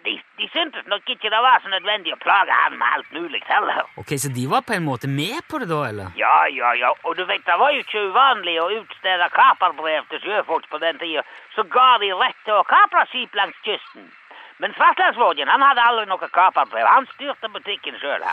de, 0.04 0.14
de 0.38 0.48
syntes 0.52 0.86
nok 0.86 1.10
ikke 1.10 1.30
det 1.32 1.40
var 1.42 1.60
så 1.62 1.70
nødvendig 1.72 2.12
å 2.14 2.20
plage 2.22 2.54
han 2.62 2.76
med 2.78 2.88
alt 2.96 3.10
mulig 3.16 3.40
heller. 3.48 3.82
Ok, 4.00 4.14
Så 4.22 4.30
de 4.34 4.46
var 4.50 4.62
på 4.68 4.76
en 4.76 4.86
måte 4.86 5.08
med 5.10 5.40
på 5.50 5.58
det 5.62 5.68
da, 5.72 5.80
eller? 5.88 6.12
Ja, 6.20 6.46
ja, 6.52 6.72
ja, 6.78 6.92
og 7.04 7.16
du 7.18 7.24
vet, 7.24 7.44
det 7.46 7.58
var 7.58 7.74
jo 7.74 7.82
ikke 7.84 8.06
uvanlig 8.10 8.56
å 8.62 8.70
utstede 8.78 9.28
kaperbrev 9.34 10.06
til 10.12 10.22
sjøfolk 10.26 10.68
på 10.70 10.80
den 10.84 10.98
tida, 11.02 11.26
så 11.56 11.66
ga 11.76 11.90
de 12.02 12.12
rett 12.22 12.40
til 12.44 12.56
å 12.58 12.64
kapre 12.68 13.04
skip 13.10 13.34
langs 13.38 13.58
kysten. 13.66 14.08
Men 14.58 14.72
Svartlandsvågen, 14.74 15.48
han 15.48 15.62
hadde 15.62 15.82
aldri 15.86 16.06
noe 16.10 16.28
kaperbrev, 16.34 16.86
han 16.86 17.06
styrte 17.12 17.46
butikken 17.54 17.94
sjøl. 18.00 18.24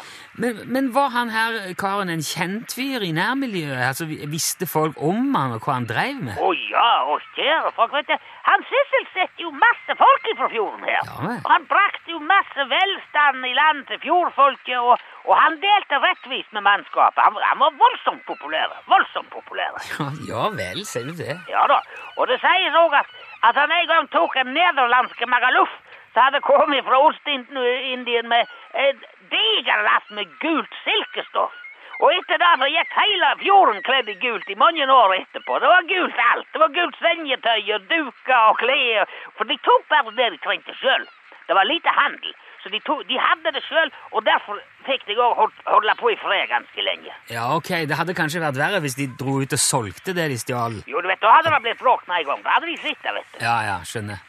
Men, 0.41 0.61
men 0.73 0.87
var 0.95 1.11
han 1.13 1.29
her 1.29 1.57
karen 1.77 2.09
en 2.09 2.23
kjent 2.25 2.73
fyr 2.73 3.05
i 3.05 3.11
nærmiljøet? 3.13 3.83
Altså, 3.91 4.07
Visste 4.31 4.65
folk 4.65 4.97
om 4.97 5.35
han 5.37 5.53
og 5.53 5.61
hva 5.67 5.75
han 5.77 5.85
drev 5.89 6.23
med? 6.25 6.39
Å 6.41 6.49
ja, 6.57 6.89
og 7.13 7.21
kjære 7.37 7.71
folk, 7.77 7.93
vet 7.93 8.09
du, 8.09 8.15
han 8.49 8.65
sysselsatte 8.71 9.45
jo 9.45 9.51
masse 9.53 9.97
folk 10.01 10.31
fra 10.39 10.49
fjorden 10.49 10.87
her. 10.89 11.03
Ja, 11.05 11.19
men. 11.27 11.37
og 11.43 11.51
han 11.53 11.69
brakte 11.69 12.15
jo 12.15 12.21
masse 12.25 12.67
velstand 12.73 13.45
i 13.45 13.53
land 13.61 13.85
til 13.91 14.01
fjordfolket, 14.07 14.81
og, 14.81 15.05
og 15.29 15.33
han 15.37 15.59
delte 15.61 16.01
rettvis 16.01 16.49
med 16.57 16.65
mannskapet. 16.65 17.21
Han, 17.21 17.37
han 17.45 17.61
var 17.61 17.77
voldsomt 17.85 18.25
populær, 18.25 18.73
voldsomt 18.89 19.29
populær. 19.33 19.77
Ja, 19.95 20.09
ja 20.27 20.49
vel, 20.57 20.81
ser 20.89 21.05
du 21.07 21.13
det. 21.15 21.37
Ja 21.49 21.63
da, 21.69 21.77
og 22.17 22.27
det 22.29 22.41
sies 22.41 22.75
òg 22.81 22.97
at, 22.97 23.13
at 23.47 23.57
han 23.61 23.71
en 23.71 23.89
gang 23.91 24.09
tok 24.13 24.35
en 24.41 24.51
nederlandske 24.57 25.29
Magaluf 25.29 25.71
som 26.15 26.23
hadde 26.23 26.39
kommet 26.41 26.85
fra 26.87 26.97
Ost-Indien 27.03 28.27
med 28.31 28.47
et 28.87 29.01
diger 29.31 29.81
last 29.83 30.11
med 30.15 30.31
gult 30.39 30.75
silkestoff. 30.85 31.51
Og 31.99 32.11
etter 32.11 32.39
det 32.39 32.51
så 32.59 32.67
gikk 32.71 32.95
hele 32.99 33.31
fjorden 33.41 33.81
kledd 33.83 34.09
i 34.11 34.15
gult 34.23 34.49
i 34.51 34.55
mange 34.59 34.87
år 34.91 35.15
etterpå. 35.17 35.59
Det 35.59 35.71
var 35.71 35.89
gult 35.91 36.23
alt. 36.31 36.47
Det 36.53 36.61
var 36.63 36.71
gult 36.77 36.97
sengetøy 37.03 37.73
og 37.75 37.85
duker 37.91 38.39
og 38.39 38.57
klær. 38.63 39.11
For 39.35 39.51
de 39.51 39.59
tok 39.67 39.83
bare 39.91 40.15
det 40.15 40.31
de 40.33 40.41
trengte 40.47 40.75
sjøl. 40.79 41.05
Det 41.47 41.55
var 41.55 41.67
lite 41.67 41.91
handel. 41.99 42.33
Så 42.63 42.71
de, 42.73 42.79
tog, 42.87 43.03
de 43.07 43.19
hadde 43.19 43.51
det 43.55 43.63
sjøl, 43.67 43.91
og 44.11 44.25
derfor 44.25 44.59
fikk 44.87 45.05
de 45.09 45.17
òg 45.19 45.39
holde 45.65 45.95
på 45.99 46.11
i 46.13 46.17
fred 46.21 46.49
ganske 46.51 46.85
lenge. 46.85 47.13
Ja, 47.33 47.47
ok, 47.55 47.71
Det 47.89 47.97
hadde 47.99 48.15
kanskje 48.17 48.43
vært 48.43 48.59
verre 48.59 48.81
hvis 48.83 48.97
de 48.99 49.07
dro 49.19 49.39
ut 49.41 49.55
og 49.57 49.61
solgte 49.61 50.15
det 50.17 50.29
de 50.31 50.37
stjal. 50.41 50.81
Jo, 50.89 51.01
du 51.01 51.07
vet, 51.11 51.21
da 51.21 51.37
hadde 51.37 51.53
det 51.53 51.61
blitt 51.67 51.81
bråk 51.81 52.07
med 52.07 52.21
en 52.23 52.31
gang. 52.31 52.43
Da 52.45 52.57
hadde 52.57 52.71
de 52.71 52.77
det, 52.81 53.13
vet 53.19 53.31
du. 53.33 53.39
Ja, 53.43 53.57
ja, 53.69 53.77
skjønner. 53.85 54.21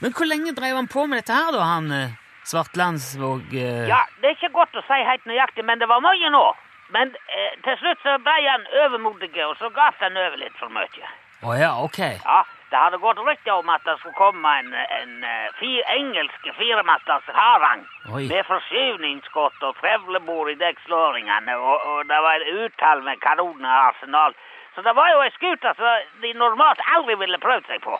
Men 0.00 0.12
hvor 0.12 0.28
lenge 0.28 0.52
drev 0.56 0.76
han 0.76 0.90
på 0.90 1.06
med 1.08 1.22
dette 1.22 1.36
her, 1.36 1.52
da, 1.54 1.62
han 1.64 1.88
eh, 1.96 2.18
Svartlandsvåg 2.48 3.54
eh... 3.54 3.88
Ja, 3.88 4.02
det 4.20 4.32
er 4.32 4.36
ikke 4.36 4.52
godt 4.56 4.76
å 4.76 4.84
si 4.86 5.00
helt 5.06 5.24
nøyaktig, 5.30 5.64
men 5.64 5.80
det 5.80 5.88
var 5.88 6.02
mye 6.04 6.30
nå. 6.34 6.44
Men 6.92 7.14
eh, 7.32 7.52
til 7.64 7.78
slutt 7.80 8.02
så 8.04 8.18
ble 8.20 8.36
han 8.44 8.66
overmodig, 8.84 9.32
og 9.46 9.56
så 9.60 9.70
gav 9.72 9.96
han 10.02 10.18
over 10.20 10.40
litt 10.40 10.56
for 10.60 10.72
mye. 10.74 11.12
Å 11.42 11.54
ja, 11.58 11.72
ok. 11.82 11.98
Ja, 12.22 12.40
det 12.70 12.78
hadde 12.78 13.00
gått 13.02 13.18
rykter 13.26 13.56
om 13.58 13.70
at 13.74 13.82
det 13.84 13.96
skulle 13.98 14.14
komme 14.14 14.52
en, 14.60 14.70
en 14.74 15.14
fire, 15.24 15.50
fi, 15.58 15.72
engelsk 15.96 16.46
firematters 16.58 17.26
harang 17.34 17.82
Oi. 18.14 18.28
med 18.30 18.46
forskyvningsskudd 18.46 19.66
og 19.66 19.76
trevlebord 19.80 20.52
i 20.52 20.58
dekkslåringene, 20.62 21.58
og, 21.58 21.86
og 21.90 22.06
det 22.08 22.20
var 22.26 22.38
et 22.38 22.62
utall 22.64 23.02
med 23.08 23.20
kanoner 23.26 23.68
og 23.68 23.90
arsenal. 23.90 24.38
Så 24.74 24.86
det 24.86 24.94
var 24.96 25.10
jo 25.12 25.24
ei 25.24 25.32
skute 25.34 25.74
som 25.76 26.20
de 26.22 26.32
normalt 26.38 26.80
aldri 26.94 27.18
ville 27.20 27.42
prøvd 27.42 27.66
seg 27.68 27.82
på. 27.84 27.98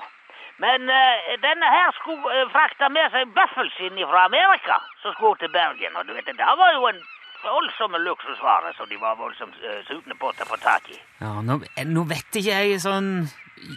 Men 0.62 0.86
uh, 0.88 1.32
denne 1.42 1.68
her 1.74 1.90
skulle 1.98 2.22
uh, 2.30 2.50
frakte 2.54 2.88
med 2.94 3.10
seg 3.12 3.34
bøffelskinn 3.36 3.98
fra 4.06 4.28
Amerika, 4.30 4.78
som 5.02 5.16
skulle 5.16 5.40
til 5.42 5.52
Bergen. 5.52 5.96
Og 5.98 6.06
du 6.06 6.14
vet, 6.14 6.30
det 6.30 6.56
var 6.62 6.72
jo 6.76 6.86
en 6.92 7.02
voldsomme 7.44 8.00
luksusvare 8.02 8.72
som 8.76 8.88
de 8.90 8.98
var 9.00 9.16
voldsomt 9.20 9.56
uh, 9.62 9.78
sugne 9.88 10.16
på 10.18 10.32
til 10.36 10.46
å 10.46 10.50
få 10.52 10.58
tak 10.62 10.90
i. 10.92 10.98
Ja, 11.22 11.38
nå, 11.44 11.60
eh, 11.76 11.86
nå 11.88 12.04
vet 12.10 12.40
ikke 12.40 12.58
jeg 12.62 12.82
sånn 12.82 13.12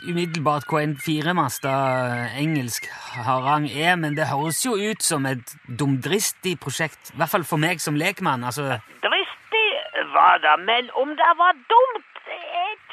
umiddelbart 0.09 0.65
hva 0.69 0.81
en 0.81 0.95
firemasta 1.01 1.71
eh, 1.71 2.37
engelsk 2.41 2.87
harang 3.25 3.67
er, 3.69 3.95
men 4.01 4.17
det 4.17 4.29
høres 4.31 4.63
jo 4.65 4.75
ut 4.77 5.05
som 5.05 5.27
et 5.29 5.55
dumdristig 5.67 6.57
prosjekt. 6.63 7.13
I 7.13 7.21
hvert 7.21 7.33
fall 7.35 7.47
for 7.47 7.61
meg 7.61 7.83
som 7.83 7.97
lekmann. 7.99 8.43
altså... 8.43 8.79
Dristig 9.05 9.67
var 10.15 10.41
det, 10.43 10.55
men 10.65 10.89
om 10.97 11.13
det 11.19 11.31
var 11.37 11.57
dumt, 11.69 12.14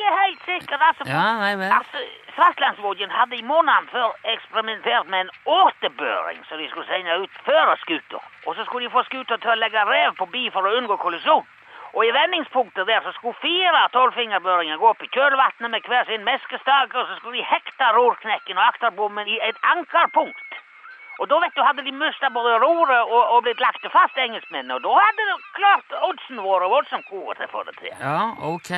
ikke 0.02 0.18
helt 0.22 0.42
sikkert. 0.50 0.82
Altså, 0.88 1.04
Ja, 1.06 1.24
nei 1.44 1.54
vel. 1.56 1.72
altså 1.78 1.98
Svartlandsvågen 2.34 3.10
hadde 3.10 3.36
i 3.36 3.42
måneden 3.42 3.88
før 3.92 4.12
eksperimentert 4.34 5.06
med 5.06 5.20
en 5.20 5.30
åtebøring 5.46 6.44
som 6.48 6.58
de 6.58 6.68
skulle 6.68 6.86
sende 6.86 7.18
ut 7.22 7.34
før 7.44 7.74
skuta. 7.84 8.20
Og 8.46 8.54
så 8.56 8.64
skulle 8.64 8.86
de 8.86 8.92
få 8.92 9.02
skuta 9.02 9.36
til 9.36 9.50
å 9.50 9.60
legge 9.64 9.84
rev 9.84 10.14
på 10.16 10.26
bi 10.32 10.50
for 10.50 10.62
å 10.66 10.72
unngå 10.78 10.96
kollisjon. 10.96 11.46
Og 11.92 12.06
i 12.06 12.12
vendingspunktet 12.16 12.86
der 12.86 13.00
så 13.04 13.12
skulle 13.12 13.42
fire 13.42 13.88
tolvfingerbøringer 13.92 14.76
gå 14.80 14.88
opp 14.88 15.02
i 15.04 15.10
kjølvannet 15.12 15.70
med 15.70 15.88
hver 15.88 16.04
sin 16.08 16.24
meskestake, 16.24 16.98
og 16.98 17.06
så 17.08 17.16
skulle 17.18 17.36
de 17.38 17.44
hekte 17.44 17.90
rorknekken 17.98 18.58
og 18.58 18.64
akterbommen 18.70 19.28
i 19.28 19.38
et 19.48 19.58
ankerpunkt. 19.74 20.61
Og 21.20 21.28
da 21.28 21.36
vet 21.42 21.52
du, 21.54 21.60
hadde 21.62 21.82
de 21.84 21.92
mista 21.92 22.30
både 22.32 22.54
roret 22.62 23.02
og, 23.04 23.20
og 23.36 23.42
blitt 23.44 23.60
lagt 23.60 23.84
fast, 23.92 24.16
engelskmennene. 24.18 24.78
Og 24.78 24.82
da 24.86 24.94
hadde 24.96 25.26
det 25.28 25.36
klart 25.58 25.92
oddsen 26.08 26.40
våre 26.42 26.70
voldsomt 26.72 27.04
gode 27.10 27.36
til 27.38 27.46
å 27.46 27.52
få 27.52 27.64
det 27.68 27.74
til. 27.78 27.92
Ja, 28.00 28.32
ok. 28.48 28.70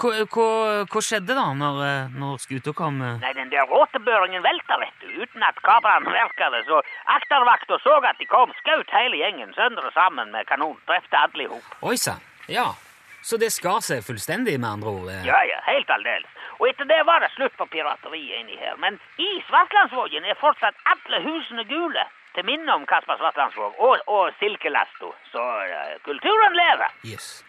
Hva 0.00 1.02
skjedde 1.04 1.36
da, 1.36 1.44
når, 1.58 1.80
eh, 1.86 2.14
når 2.18 2.40
skuta 2.42 2.72
kom? 2.76 3.00
eh? 3.04 3.18
Nei, 3.22 3.32
den 3.36 3.52
der 3.52 3.68
råtebøringen 3.70 4.42
velta, 4.44 4.78
vet 4.80 4.96
du, 5.04 5.10
uten 5.22 5.44
at 5.46 5.60
kaprene 5.66 6.08
merka 6.10 6.50
det. 6.54 6.64
Så 6.68 6.80
aktervakta 7.18 7.78
så 7.84 7.98
at 8.08 8.18
de 8.18 8.26
kom, 8.30 8.52
skjøt 8.64 8.90
hele 8.96 9.20
gjengen 9.20 9.52
sønder 9.54 9.86
og 9.90 9.92
sammen 9.96 10.32
med 10.34 10.46
kanon. 10.50 10.78
Drepte 10.88 11.20
alle 11.20 11.46
i 11.46 11.50
hop. 11.52 11.76
Oi 11.82 11.96
sann. 12.00 12.20
Ja. 12.48 12.72
Så 13.24 13.38
det 13.40 13.48
skar 13.54 13.78
seg 13.80 14.02
fullstendig, 14.04 14.58
med 14.60 14.68
andre 14.68 14.90
ord? 14.90 15.06
eh. 15.08 15.22
Ja, 15.24 15.38
ja, 15.48 15.60
helt 15.64 15.88
aldeles. 15.88 16.28
Og 16.60 16.68
etter 16.70 16.84
det 16.90 17.00
var 17.08 17.18
det 17.24 17.30
slutt 17.36 17.54
på 17.58 17.66
pirateriet 17.74 18.40
inni 18.42 18.56
her. 18.60 18.76
Men 18.84 18.98
i 19.18 19.30
Svartlandsvågen 19.48 20.24
er 20.24 20.38
fortsatt 20.40 20.76
alle 20.92 21.22
husene 21.26 21.64
gule. 21.70 22.04
Til 22.34 22.42
minne 22.48 22.72
om 22.74 22.82
Kasper 22.90 23.14
Svartlandsvåg 23.20 23.76
og, 23.78 24.00
og 24.10 24.32
silkelasta. 24.40 25.10
Så 25.30 25.42
uh, 25.42 25.92
kulturen 26.02 26.56
lever. 26.58 26.90
Yes. 27.06 27.44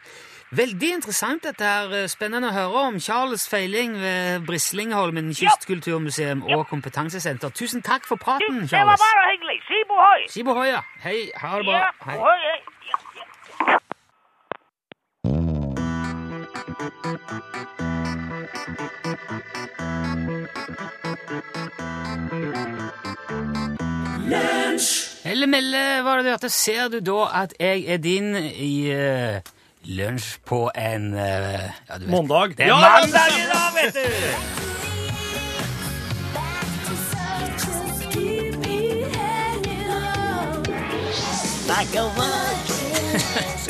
Veldig 0.53 0.89
interessant 0.99 1.43
dette 1.43 1.65
her. 1.65 1.89
eh, 1.97 2.05
Spennende 2.07 2.51
å 2.51 2.53
høre 2.53 2.83
om 2.91 2.99
Charles 3.01 3.47
Feiling 3.49 3.95
ved 3.97 4.45
Brislingholmen 4.45 5.33
kystkulturmuseum 5.33 6.43
og 6.53 6.67
kompetansesenter. 6.69 7.49
Tusen 7.49 7.81
takk 7.81 8.05
for 8.05 8.21
praten, 8.21 8.61
praten, 8.61 8.69
det 8.69 8.85
var 8.91 9.01
bare 9.07 9.25
hyggelig. 9.33 9.57
Sibo 9.65 9.97
hoi. 10.03 10.21
Sibo 10.29 10.53
ja. 10.69 10.83
Hei, 11.01 11.17
ha 11.41 11.57
det 11.57 11.65
bra. 11.65 11.81
Ja, 11.81 11.89
Hei. 12.05 12.17
hoi, 12.21 12.37
hei. 12.45 12.59
Ja, 12.93 12.97
ja. 13.17 13.29
Melde, 25.35 25.47
melde, 25.47 26.03
var 26.03 26.17
det 26.17 26.25
du 26.25 26.29
hørte. 26.29 26.49
Ser 26.49 26.87
du 26.87 26.99
da 27.03 27.43
at 27.43 27.53
jeg 27.59 27.83
er 27.91 27.97
din 27.99 28.35
i 28.39 28.87
uh, 28.95 29.41
lunsj 29.83 30.37
på 30.47 30.71
en 30.71 31.11
uh, 31.13 31.19
ja, 31.19 31.97
du 31.99 32.05
vet. 32.05 32.11
Mandag. 32.13 32.55
Det 32.55 32.63
er 32.63 32.67
Ja, 32.71 32.77
mandag 32.79 33.27
i 33.35 33.43
dag, 33.51 33.75
vet 33.75 33.95
du! 33.99 34.01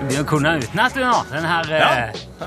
Begynner 0.00 0.24
å 0.24 0.28
kunne 0.28 0.52
utenat 0.62 0.94
du 0.96 1.02
nå, 1.04 1.18
den 1.30 1.44
her 1.46 1.70
Ja, 1.70 1.90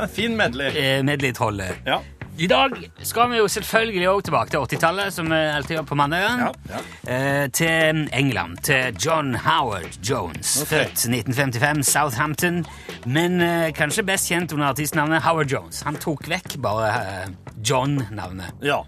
eh, 0.02 0.08
fin 0.12 0.36
medley. 0.38 0.72
eh, 0.76 1.04
medley-trollet. 1.04 1.76
Ja. 1.86 2.02
I 2.38 2.48
dag 2.48 2.72
skal 3.06 3.30
vi 3.30 3.38
jo 3.38 3.46
selvfølgelig 3.48 4.08
også 4.10 4.26
tilbake 4.26 4.50
til 4.50 4.60
80-tallet, 4.60 5.14
som 5.14 5.28
vi 5.30 5.36
alltid 5.36 5.76
gjør 5.78 5.86
på 5.86 5.96
mandagen. 5.96 6.40
Ja, 6.40 6.52
ja. 6.72 6.80
Eh, 7.14 7.48
til 7.54 8.10
England, 8.12 8.58
til 8.66 8.98
John 9.06 9.36
Howard 9.36 10.00
Jones. 10.10 10.64
Okay. 10.64 10.86
Født 10.86 11.06
1955, 11.06 11.84
Southampton, 11.86 12.66
men 13.06 13.40
eh, 13.42 13.70
kanskje 13.72 14.04
best 14.04 14.32
kjent 14.32 14.52
under 14.54 14.74
artistnavnet 14.74 15.22
Howard 15.22 15.48
Jones. 15.54 15.84
Han 15.86 15.96
tok 15.96 16.26
vekk 16.28 16.58
bare 16.62 16.90
eh, 16.90 17.30
John-navnet. 17.64 18.50
Ja. 18.66 18.82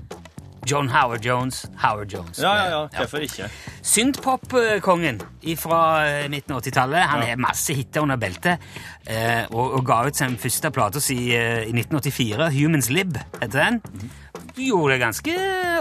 John 0.65 0.89
Howard 0.89 1.25
Jones, 1.25 1.65
Howard 1.83 2.11
Jones. 2.13 2.39
ja, 2.39 2.55
ja, 2.55 2.69
ja. 2.69 2.87
Hvorfor 2.97 3.23
ikke? 3.25 3.49
Synthpop-kongen 3.85 5.21
fra 5.61 5.79
eh, 6.07 6.29
midten 6.29 6.55
av 6.55 6.61
80-tallet. 6.63 7.05
Han 7.11 7.21
har 7.21 7.37
masse 7.41 7.73
hiter 7.77 8.01
under 8.01 8.17
beltet, 8.17 8.61
eh, 9.05 9.45
og, 9.51 9.77
og 9.79 9.85
ga 9.85 9.99
ut 10.07 10.17
sin 10.17 10.37
første 10.41 10.71
plate 10.73 11.01
si 11.03 11.17
eh, 11.37 11.65
i 11.69 11.73
1984, 11.75 12.49
Humans 12.57 12.89
Lib, 12.89 13.17
heter 13.41 13.59
den. 13.61 13.81
Gjorde 14.55 14.93
det 14.95 15.01
ganske 15.03 15.35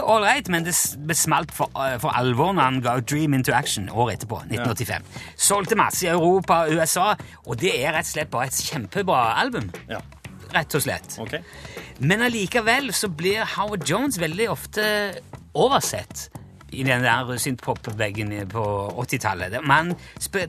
ålreit, 0.05 0.49
men 0.51 0.65
det 0.67 0.75
besmalt 1.07 1.53
for, 1.55 1.71
eh, 1.81 1.97
for 2.01 2.13
alvor 2.15 2.53
når 2.53 2.69
han 2.69 2.81
ga 2.85 2.97
ut 2.99 3.09
Dream 3.09 3.33
Into 3.37 3.55
Action 3.55 3.89
året 3.89 4.19
etterpå, 4.19 4.43
1985. 4.51 5.07
Solgte 5.37 5.79
masse 5.79 6.05
i 6.05 6.11
Europa 6.13 6.65
og 6.65 6.75
USA, 6.77 7.13
og 7.45 7.57
det 7.61 7.73
er 7.79 7.95
rett 7.95 8.05
og 8.05 8.13
slett 8.13 8.31
bare 8.33 8.51
et 8.51 8.61
kjempebra 8.69 9.23
album. 9.41 9.71
Ja. 9.89 10.03
Rett 10.55 10.77
og 10.77 10.85
slett. 10.85 11.17
Okay. 11.19 11.43
Men 11.99 12.23
allikevel 12.25 12.91
så 12.95 13.09
blir 13.11 13.43
Howard 13.57 13.85
Jones 13.89 14.19
veldig 14.21 14.49
ofte 14.53 14.85
oversett 15.55 16.29
i 16.75 16.83
den 16.83 17.03
der 17.05 17.29
synthpop-veggen 17.39 18.33
på 18.51 18.63
80-tallet. 19.03 19.59
Man 19.63 19.93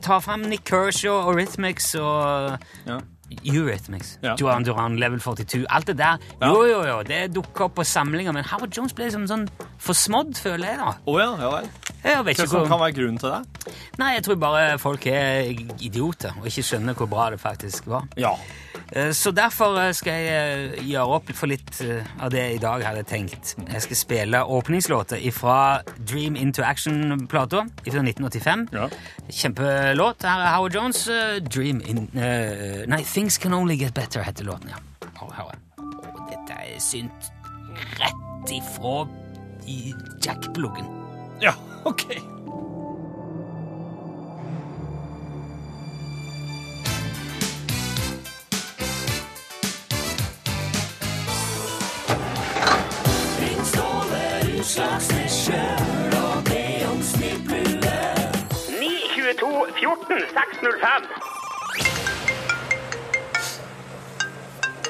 tar 0.03 0.23
fram 0.23 0.47
Nick 0.49 0.65
Kershaw 0.67 1.27
og 1.27 1.37
Rhythmics 1.37 1.93
og 1.99 2.57
Ja. 2.87 2.99
Eurythmics. 3.43 4.19
Ja. 4.23 4.35
Duran 4.39 4.63
Duran, 4.63 4.95
Level 4.99 5.19
42. 5.19 5.65
Alt 5.69 5.87
det 5.87 5.97
der. 5.97 6.17
Ja. 6.41 6.47
Jo, 6.47 6.63
jo, 6.63 6.83
jo, 6.87 7.01
det 7.03 7.35
dukker 7.35 7.65
opp 7.65 7.75
på 7.75 7.83
samlinger, 7.83 8.31
men 8.31 8.45
Howard 8.47 8.71
Jones 8.77 8.93
ble 8.95 9.09
liksom 9.09 9.25
sånn 9.27 9.43
forsmådd, 9.83 10.37
føler 10.39 10.71
jeg, 10.71 10.77
da. 10.79 10.93
Oh, 11.05 11.19
ja, 11.19 11.33
ja 11.41 11.49
vel. 11.57 11.67
Jeg 12.03 12.25
vet 12.25 12.39
Hva 12.39 12.45
som 12.47 12.67
kan 12.69 12.79
være 12.79 12.93
grunnen 12.95 13.17
til 13.19 13.33
det? 13.33 13.73
Nei, 13.99 14.13
jeg 14.15 14.23
tror 14.27 14.37
bare 14.39 14.77
folk 14.79 15.05
er 15.09 15.49
idioter 15.83 16.35
og 16.39 16.45
ikke 16.47 16.63
skjønner 16.63 16.95
hvor 16.97 17.09
bra 17.11 17.29
det 17.33 17.39
faktisk 17.41 17.87
var. 17.89 18.05
Ja. 18.19 18.31
Eh, 18.93 19.09
Så 19.17 19.31
derfor 19.35 19.75
eh, 19.81 19.89
skal 19.97 20.13
jeg 20.13 20.77
eh, 20.77 20.83
gjøre 20.87 21.17
opp 21.17 21.31
for 21.35 21.49
litt 21.51 21.81
av 22.21 22.29
det 22.31 22.43
jeg 22.43 22.59
i 22.59 22.61
dag 22.63 22.85
hadde 22.85 23.03
tenkt. 23.09 23.55
Jeg 23.67 23.81
skal 23.83 23.99
spille 23.99 24.43
åpningslåter 24.45 25.25
fra 25.35 25.57
Dream 25.97 26.37
Into 26.39 26.63
Action-plata 26.63 27.65
fra 27.65 28.03
1985. 28.05 28.67
Ja. 28.77 28.87
Kjempelåt. 29.29 30.23
Her 30.23 30.45
er 30.45 30.53
Howard 30.55 30.75
Jones. 30.77 31.03
Dream 31.49 31.81
in 31.85 32.05
Uh, 32.17 32.85
Nei, 32.89 33.01
Things 33.03 33.37
Can 33.37 33.53
Only 33.53 33.75
Get 33.77 33.93
Better 33.93 34.23
heter 34.23 34.45
låten, 34.47 34.69
ja. 34.71 34.79
Hør, 35.19 35.29
hør. 35.35 35.57
Å, 35.83 36.23
dette 36.29 36.55
er 36.55 36.79
synt 36.81 37.27
rett 37.99 38.53
ifra 38.55 39.03
i 39.69 39.91
jackpluggen. 40.23 40.87
Ja, 41.43 41.53
ok. 41.87 42.03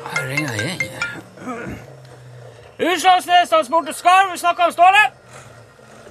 Her 0.04 0.30
ringer 0.30 0.54
jeg. 0.54 0.82
Utslagsnes 2.80 3.50
Transport 3.50 3.90
og 3.90 3.96
Skarv, 3.96 4.32
vi 4.32 4.38
snakker 4.38 4.64
om 4.64 4.72
Ståle. 4.72 5.17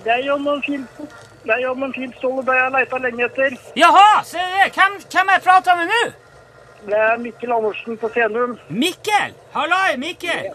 Det 0.06 0.12
er 0.14 0.20
jo 0.22 0.36
noen 0.38 0.60
fint, 0.62 0.98
det 1.42 1.54
jo 1.64 1.72
noen 1.74 1.92
fint 1.94 2.14
stål 2.20 2.36
jeg 2.54 2.62
har 2.62 2.70
leita 2.70 2.98
lenge 3.02 3.24
etter. 3.26 3.56
Jaha, 3.74 4.20
se 4.28 4.38
det. 4.52 4.68
Hvem, 4.76 5.00
hvem 5.02 5.32
jeg 5.34 5.42
prater 5.42 5.80
med 5.80 5.90
nå? 5.90 6.02
Det 6.86 7.00
er 7.08 7.16
Mikkel 7.18 7.54
Andersen 7.56 7.98
på 7.98 8.10
Senum. 8.14 8.52
Mikkel! 8.70 9.34
Hallai, 9.56 9.96
Mikkel! 9.98 10.52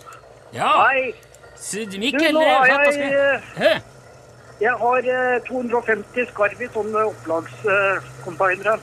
Ja, 0.56 0.70
Hei, 0.86 1.12
Mikkel, 2.00 2.32
du, 2.32 2.40
nå 2.40 2.46
har 2.46 2.72
jeg, 2.72 3.12
eh, 3.12 3.52
Hæ? 3.58 3.74
jeg 4.62 4.78
har 4.86 5.12
eh, 5.18 5.44
250 5.52 6.32
skarv 6.32 6.64
i 6.64 6.72
sånne 6.72 7.04
opplagskontainere. 7.12 8.80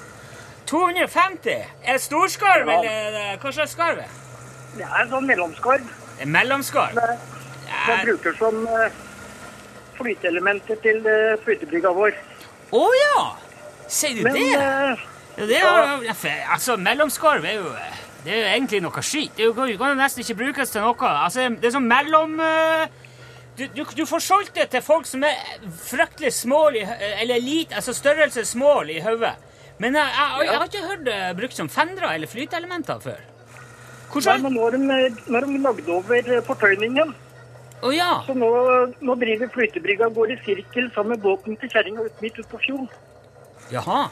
250? 0.69 1.65
Er 1.89 1.99
storskarv, 1.99 2.69
Ja. 2.69 2.79
eller 2.83 3.21
er 3.25 3.41
hva 3.41 3.57
slags 3.57 3.73
skarv? 3.73 4.05
er 4.05 4.05
det? 4.05 4.77
Det 4.77 4.85
er 4.85 5.03
en 5.07 5.13
sånn 5.17 5.27
mellomskarv. 5.33 5.93
En 6.21 6.33
mellomskarv? 6.37 7.01
Det 7.01 7.21
jeg 7.89 8.05
bruker 8.05 8.37
som 8.37 8.67
flyteelementer 9.99 10.81
til 10.85 11.07
eh, 11.07 11.37
flytebrygga 11.45 11.93
vår. 11.97 12.19
Å 12.75 12.85
ja! 13.03 13.23
Sier 13.89 14.19
du 14.19 14.27
Men 14.27 14.37
det? 14.37 14.47
Ja, 14.53 15.47
det 15.49 15.59
er, 15.63 16.05
ja, 16.05 16.15
altså, 16.53 16.77
mellomskarv 16.77 17.47
er 17.47 17.61
jo 17.61 17.73
det 18.25 18.33
er 18.35 18.41
jo 18.41 18.49
egentlig 18.51 18.81
noe 18.83 19.03
skit. 19.07 19.37
Det 19.39 19.47
kan 19.55 19.71
jo 19.71 19.99
nesten 19.99 20.25
ikke 20.25 20.41
brukes 20.41 20.73
til 20.75 20.83
noe. 20.83 21.11
Altså, 21.11 21.47
det 21.55 21.71
er 21.71 21.77
sånn 21.77 21.87
mellom... 21.89 22.35
eh, 22.43 22.89
du, 23.59 23.65
du, 23.75 23.81
du 23.83 24.05
får 24.07 24.23
solgt 24.23 24.55
det 24.55 24.69
til 24.71 24.83
folk 24.87 25.07
som 25.09 25.25
er 25.27 25.39
fryktelig 25.83 26.31
smål 26.37 26.77
i, 26.79 26.83
eller 27.23 27.41
lite, 27.43 27.75
altså 27.81 27.95
størrelse 27.97 28.45
små 28.47 28.85
i 28.87 29.01
hodet. 29.03 29.33
Men 29.83 29.99
jeg, 29.99 30.13
jeg, 30.15 30.47
jeg, 30.47 30.55
har 30.55 30.69
ikke 30.69 30.85
hørt 30.91 31.03
det 31.07 31.19
brukt 31.39 31.59
som 31.59 31.71
fendere 31.71 32.13
eller 32.15 32.31
flyteelementer 32.31 33.01
før. 33.03 33.19
nei, 33.19 34.13
Hvordan? 34.13 34.45
men 34.45 34.55
nå 34.55 34.63
har 34.67 34.77
de, 34.77 35.49
de 35.55 35.63
lagd 35.65 35.91
over 35.95 36.31
fortøyningen. 36.47 37.15
Å 37.83 37.93
ja. 37.95 38.09
Så 38.27 38.35
nå, 38.35 38.49
nå 39.01 39.15
driver 39.21 39.51
flytebrygga 39.55 40.09
og 40.11 40.17
går 40.19 40.35
i 40.35 40.39
sirkel 40.47 40.89
sammen 40.95 41.15
med 41.15 41.23
båten 41.23 41.59
til 41.61 41.71
kjerringa 41.71 42.09
ut 42.09 42.25
midt 42.25 42.41
ute 42.41 42.49
på 42.51 42.59
fjorden. 42.65 42.89
Jaha. 43.71 44.09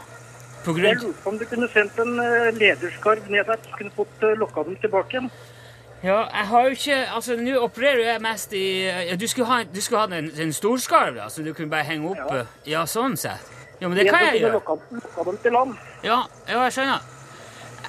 På 0.64 0.74
Jeg 0.74 0.82
grunn 0.82 1.02
lurte 1.02 1.22
på 1.22 1.32
om 1.32 1.38
du 1.38 1.44
kunne 1.50 1.68
sendt 1.72 1.98
en 2.02 2.16
eh, 2.22 2.48
lederskarv 2.54 3.28
ned 3.30 3.46
der, 3.46 3.58
så 3.62 3.78
kunne 3.78 3.94
fått 3.96 4.22
uh, 4.22 4.32
lokka 4.38 4.66
den 4.66 4.78
tilbake 4.82 5.16
igjen. 5.16 5.30
Ja, 6.02 6.20
jeg 6.28 6.46
har 6.50 6.64
jo 6.66 6.74
ikke 6.76 6.96
Altså, 7.16 7.36
nå 7.40 7.54
opererer 7.64 8.02
jeg 8.12 8.20
mest 8.20 8.52
i 8.52 8.64
ja, 8.84 9.14
Du 9.16 9.24
skulle 9.26 9.46
ha, 9.48 9.62
du 9.64 9.80
skulle 9.80 10.02
ha 10.02 10.18
en, 10.18 10.28
en 10.44 10.52
storskarv, 10.52 11.16
da, 11.16 11.28
så 11.32 11.42
du 11.42 11.54
kunne 11.56 11.72
bare 11.72 11.88
henge 11.88 12.10
opp 12.10 12.20
Ja. 12.20 12.42
eh, 12.42 12.72
Ja, 12.76 12.84
sånn 12.86 13.16
sett. 13.16 13.52
Ja, 13.80 13.88
men 13.88 13.98
det 13.98 14.06
kan 14.08 14.24
jeg 14.24 14.40
gjøre. 14.44 14.60
Ja, 16.04 16.22
ja 16.48 16.62
jeg 16.64 16.72
skjønner. 16.76 17.02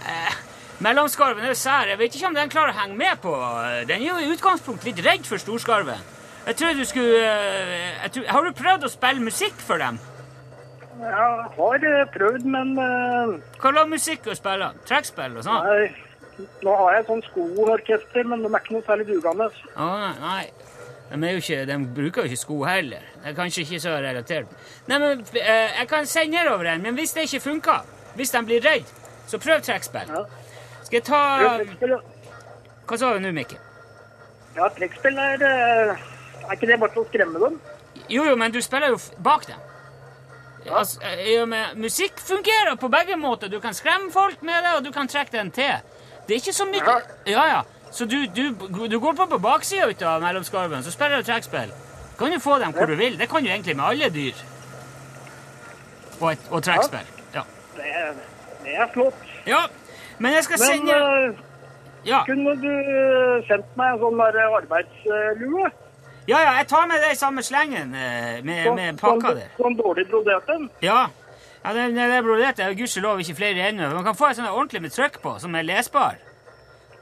Eh, 0.08 0.40
mellomskarven 0.84 1.44
er 1.44 1.54
jo 1.54 1.58
sær. 1.58 1.90
Jeg 1.92 2.00
vet 2.00 2.16
ikke 2.16 2.30
om 2.30 2.38
den 2.38 2.52
klarer 2.54 2.76
å 2.76 2.80
henge 2.82 2.98
med 3.00 3.24
på 3.24 3.34
Den 3.90 4.02
er 4.02 4.08
jo 4.08 4.20
i 4.22 4.30
utgangspunktet 4.34 4.92
litt 4.92 5.04
redd 5.06 5.26
for 5.30 5.42
storskarven. 5.42 6.04
Jeg 6.48 6.56
tror 6.56 6.78
du 6.78 6.86
skulle 6.88 7.24
eh, 7.24 8.04
jeg 8.04 8.12
tror, 8.12 8.28
Har 8.32 8.46
du 8.46 8.52
prøvd 8.56 8.88
å 8.88 8.92
spille 8.92 9.24
musikk 9.24 9.58
for 9.60 9.82
dem? 9.84 9.98
Jeg 10.98 11.16
har 11.58 11.88
eh, 11.92 12.04
prøvd, 12.13 12.46
men 12.48 12.72
eh, 12.80 13.34
Hva 13.60 13.74
slags 13.74 13.92
musikk 13.92 14.24
du 14.24 14.32
spiller? 14.38 14.78
Trekkspill 14.88 15.36
og 15.42 15.48
sånn? 15.48 15.68
nei, 15.68 16.46
nå 16.63 16.78
har 16.80 16.96
jeg 16.96 17.08
sånn 17.10 17.26
skoorkester, 17.26 18.32
men 18.32 18.46
de 18.46 18.52
er 18.54 18.63
ikke 18.63 18.78
noe 18.78 18.88
særlig 18.88 19.10
dugende. 19.10 19.50
Å, 19.76 19.90
nei. 20.22 20.42
De, 21.08 21.30
ikke, 21.40 21.62
de 21.68 21.78
bruker 21.98 22.24
jo 22.24 22.32
ikke 22.32 22.40
sko 22.44 22.58
heller. 22.68 23.04
Det 23.22 23.32
er 23.32 23.36
kanskje 23.36 23.63
ikke 23.63 23.80
så 23.84 23.94
relatert. 24.04 24.58
Nei, 24.90 24.98
men 25.00 25.24
Jeg 25.34 25.88
kan 25.92 26.08
sende 26.08 26.36
nedover 26.36 26.72
en, 26.74 26.84
men 26.84 27.00
hvis 27.00 27.16
det 27.16 27.28
ikke 27.28 27.46
funker, 27.46 27.88
hvis 28.20 28.34
de 28.36 28.44
blir 28.48 28.63
redd, 28.63 28.92
så 29.28 29.40
prøv 29.40 29.63
trekkspill. 29.63 30.12
Ja. 30.13 30.26
Skal 30.88 31.02
jeg 31.02 31.06
ta 31.08 31.21
Hva 32.88 32.97
sa 33.00 33.13
du 33.13 33.19
nå, 33.23 33.32
Mikkel? 33.36 33.60
ja, 34.58 34.67
trekkspill 34.73 35.17
er 35.21 35.43
eh, 35.45 36.06
Er 36.47 36.54
ikke 36.56 36.67
det 36.71 36.78
bare 36.82 36.93
til 36.95 37.04
å 37.04 37.08
skremme 37.12 37.41
dem? 37.43 37.58
Jo, 38.10 38.23
jo, 38.26 38.36
men 38.39 38.54
du 38.56 38.58
spiller 38.63 38.93
jo 38.93 38.97
bak 39.26 39.43
dem. 39.50 39.60
Altså, 40.67 41.02
eh, 41.06 41.19
ja, 41.36 41.43
musikk 41.78 42.17
fungerer 42.23 42.76
på 42.80 42.89
begge 42.91 43.17
måter. 43.19 43.52
Du 43.52 43.60
kan 43.63 43.76
skremme 43.78 44.10
folk 44.12 44.41
med 44.47 44.63
det, 44.65 44.71
og 44.78 44.84
du 44.88 44.91
kan 44.95 45.08
trekke 45.12 45.32
den 45.36 45.52
til. 45.52 45.78
Det 46.28 46.36
er 46.36 46.41
ikke 46.41 46.54
så 46.56 46.65
mye 46.71 46.95
Ja, 47.30 47.43
ja. 47.52 47.62
Så 47.91 48.06
du, 48.10 48.17
du, 48.36 48.50
du 48.91 48.97
går 49.00 49.13
på 49.15 49.26
på 49.32 49.38
baksida 49.39 49.88
ut 49.91 50.02
av 50.04 50.21
mellomskarven, 50.23 50.84
så 50.84 50.91
spiller 50.91 51.21
du 51.21 51.28
trekkspill. 51.30 51.71
Kan 52.19 52.32
du 52.34 52.39
få 52.43 52.58
dem 52.60 52.73
hvor 52.76 52.89
du 52.89 52.95
vil. 53.00 53.17
Det 53.19 53.30
kan 53.32 53.43
du 53.45 53.50
egentlig 53.52 53.76
med 53.78 53.86
alle 53.91 54.10
dyr. 54.10 54.41
Og, 56.19 56.32
et, 56.34 56.47
og 56.50 56.63
trekkspill. 56.65 57.08
Ja. 57.36 57.43
Det, 57.78 57.86
er- 58.02 58.23
det 58.63 58.76
er 58.76 58.89
flott. 58.95 59.28
ja. 59.47 59.65
Men 60.20 60.34
jeg 60.34 60.44
skal 60.48 60.60
Men 60.60 60.68
sende 60.68 60.94
eh, 60.94 61.44
Ja. 62.08 62.24
kunne 62.26 62.56
du 62.62 62.70
eh, 62.72 63.44
sendt 63.50 63.76
meg 63.78 63.94
en 63.94 64.00
sånn 64.02 64.18
der 64.22 64.40
arbeidslue? 64.62 65.70
Ja, 66.28 66.40
ja, 66.44 66.52
jeg 66.60 66.68
tar 66.68 66.88
med 66.88 67.00
det 67.04 67.12
i 67.14 67.20
samme 67.20 67.44
slengen 67.44 67.94
eh, 67.96 68.42
med, 68.44 68.66
Sånn, 68.66 68.76
med 68.76 68.98
pakka 69.00 69.30
sånn, 69.32 69.38
der. 69.40 69.52
sånn 69.58 69.78
dårlig 69.80 70.08
brodert 70.12 70.50
en? 70.52 70.66
Ja. 70.84 71.08
ja 71.64 71.74
det, 71.74 71.86
det, 71.96 72.08
det 72.12 72.24
brodert 72.26 72.60
er 72.60 72.74
gudskjelov 72.76 73.22
ikke 73.24 73.36
flere 73.38 73.70
ennå. 73.70 73.92
Man 73.96 74.04
kan 74.08 74.16
få 74.20 74.28
en 74.32 74.40
sånn 74.42 74.50
ordentlig 74.52 74.82
med 74.88 74.92
trykk 74.96 75.22
på, 75.24 75.38
som 75.40 75.56
er 75.56 75.64
lesbar. 75.68 76.18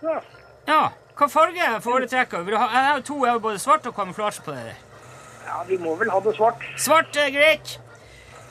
Ja. 0.03 0.19
Ja. 0.67 0.81
Hva 1.15 1.29
farge 1.31 1.69
foretrekker 1.81 2.43
du? 2.43 2.51
Jeg 2.51 2.59
har 2.59 2.99
to. 3.07 3.21
Jeg 3.23 3.31
har 3.31 3.39
både 3.39 3.59
svart 3.63 3.85
og 3.87 3.95
kamuflasje 3.95 4.43
på 4.43 4.51
det. 4.51 4.73
ja, 5.47 5.61
vi 5.69 5.77
må 5.79 5.93
vel 5.95 6.09
ha 6.11 6.19
det 6.19 6.33
svart. 6.35 6.61
Svart 6.77 7.15
er 7.15 7.29
greit. 7.31 7.77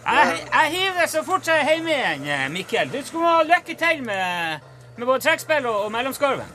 Jeg, 0.06 0.48
jeg 0.52 0.70
hiver 0.70 1.00
det 1.00 1.10
så 1.10 1.22
fort 1.24 1.46
jeg 1.48 1.60
er 1.60 1.70
hjemme 1.74 1.90
igjen, 1.90 2.26
eh, 2.28 2.50
Mikkel. 2.52 2.92
Du 2.92 3.00
skulle 3.06 3.28
ha 3.28 3.42
lykke 3.42 3.74
til 3.78 4.02
med, 4.04 4.60
med 4.96 5.06
både 5.06 5.20
trekkspill 5.24 5.66
og, 5.66 5.84
og 5.84 5.92
mellomskarven. 5.92 6.50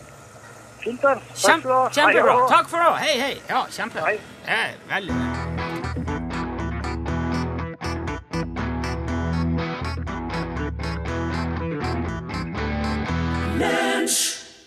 Fint, 0.84 1.02
da. 1.02 1.16
Takk 1.18 1.40
skal 1.40 1.64
du 1.64 1.74
ha. 1.74 1.90
kjempebra. 1.90 2.36
Takk 2.52 2.70
for 2.70 2.78
det. 2.78 2.92
Hei, 3.02 3.16
hei. 3.20 3.34
Ja, 3.50 3.64
kjempe. 3.74 4.06
Hei. 4.06 4.20
Ja, 4.48 4.62
veldig 4.94 5.18
bra. 5.18 5.26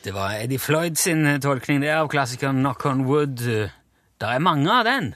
Det 0.03 0.11
var 0.15 0.35
Eddie 0.43 0.59
Floyd 0.59 0.99
sin 0.99 1.27
eh, 1.27 1.39
tolkning 1.41 1.81
det 1.85 1.95
av 1.95 2.09
klassikeren 2.11 2.59
Knock 2.65 2.87
on 2.91 3.07
Wood. 3.07 3.39
Det 3.39 4.29
er 4.35 4.43
mange 4.43 4.67
av 4.75 4.85
den. 4.91 5.15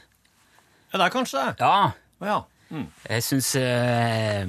Ja, 0.92 1.00
det 1.00 1.08
er 1.08 1.16
kanskje 1.18 1.42
det. 1.42 1.56
Ja, 1.66 1.90
ja. 2.22 2.44
Jeg 2.70 3.22
syns 3.22 3.52
eh, 3.60 4.48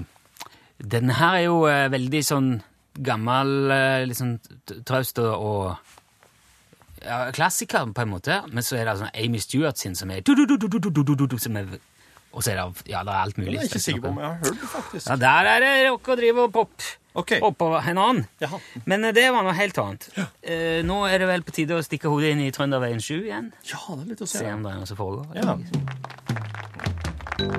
Den 0.78 1.14
her 1.20 1.38
er 1.38 1.46
jo 1.46 1.60
eh, 1.70 1.86
veldig 1.94 2.24
sånn 2.26 2.50
gammel, 2.98 3.72
eh, 3.74 4.14
sånn 4.18 4.38
traust 4.88 5.20
og, 5.22 5.78
ja, 7.04 7.28
klassiker 7.36 7.86
på 7.94 8.04
en 8.04 8.14
måte. 8.14 8.42
Men 8.52 8.66
så 8.66 8.80
er 8.80 8.90
det 8.90 8.98
sånn 9.02 9.14
Amy 9.14 9.42
Stewart 9.44 9.78
sin 9.78 9.96
som 9.96 10.12
er 10.12 10.24
som 10.26 11.58
er 11.58 11.78
Og 12.34 12.44
så 12.44 12.52
er 12.52 12.58
det 12.60 12.92
ja, 12.92 13.04
det 13.04 13.14
er 13.14 13.22
alt 13.22 13.38
mulig. 13.38 13.54
Jeg 13.54 13.62
er 13.62 13.70
ikke 13.72 13.80
sikker 13.80 14.02
på 14.02 14.14
om 14.14 14.18
jeg 14.22 14.28
har 14.28 14.40
hørt 14.44 14.62
det, 14.62 14.70
faktisk. 14.70 15.08
Ja, 15.10 15.16
der 15.16 15.52
er 15.54 15.60
det 15.64 15.90
rock 15.90 16.08
og 16.08 16.18
drive 16.18 16.42
og 16.44 16.54
pop. 16.54 16.82
Okay. 17.18 17.40
Oppå 17.42 17.72
en 17.80 17.98
annen. 17.98 18.26
Jaha. 18.44 18.60
Men 18.86 19.08
eh, 19.08 19.14
det 19.16 19.26
var 19.34 19.46
noe 19.46 19.56
helt 19.58 19.78
annet. 19.82 20.10
Eh, 20.46 20.84
nå 20.86 21.00
er 21.10 21.24
det 21.24 21.30
vel 21.32 21.46
på 21.48 21.56
tide 21.56 21.74
å 21.74 21.82
stikke 21.82 22.12
hodet 22.14 22.36
inn 22.36 22.44
i 22.46 22.52
Trønderveien 22.54 23.02
7 23.02 23.14
igjen. 23.24 23.50
Ja, 23.66 23.82
det 23.96 24.04
er 24.04 24.12
litt 24.12 24.22
å 24.22 24.30
se. 24.30 24.44
Se 24.44 24.54
om 24.54 24.68
det 24.68 24.76
er 24.76 24.84
noe 24.84 24.90
som 24.90 25.00
foregår. 25.00 25.34
Ja. 25.42 26.37
James, 27.38 27.50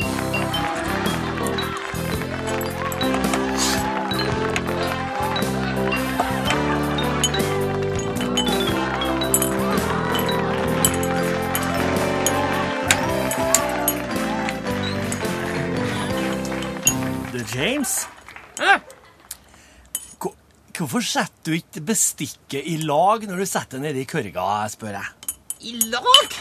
Hæ? 18.58 18.78
hvorfor 20.78 21.00
setter 21.00 21.30
du 21.46 21.52
ikke 21.52 21.80
bestikket 21.86 22.62
i 22.66 22.76
lag 22.82 23.22
når 23.22 23.36
du 23.38 23.46
setter 23.46 23.78
det 23.78 23.82
nedi 23.92 24.02
kørga, 24.10 24.66
spør 24.74 24.98
jeg? 24.98 25.06
I 25.60 25.78
lag? 25.86 26.38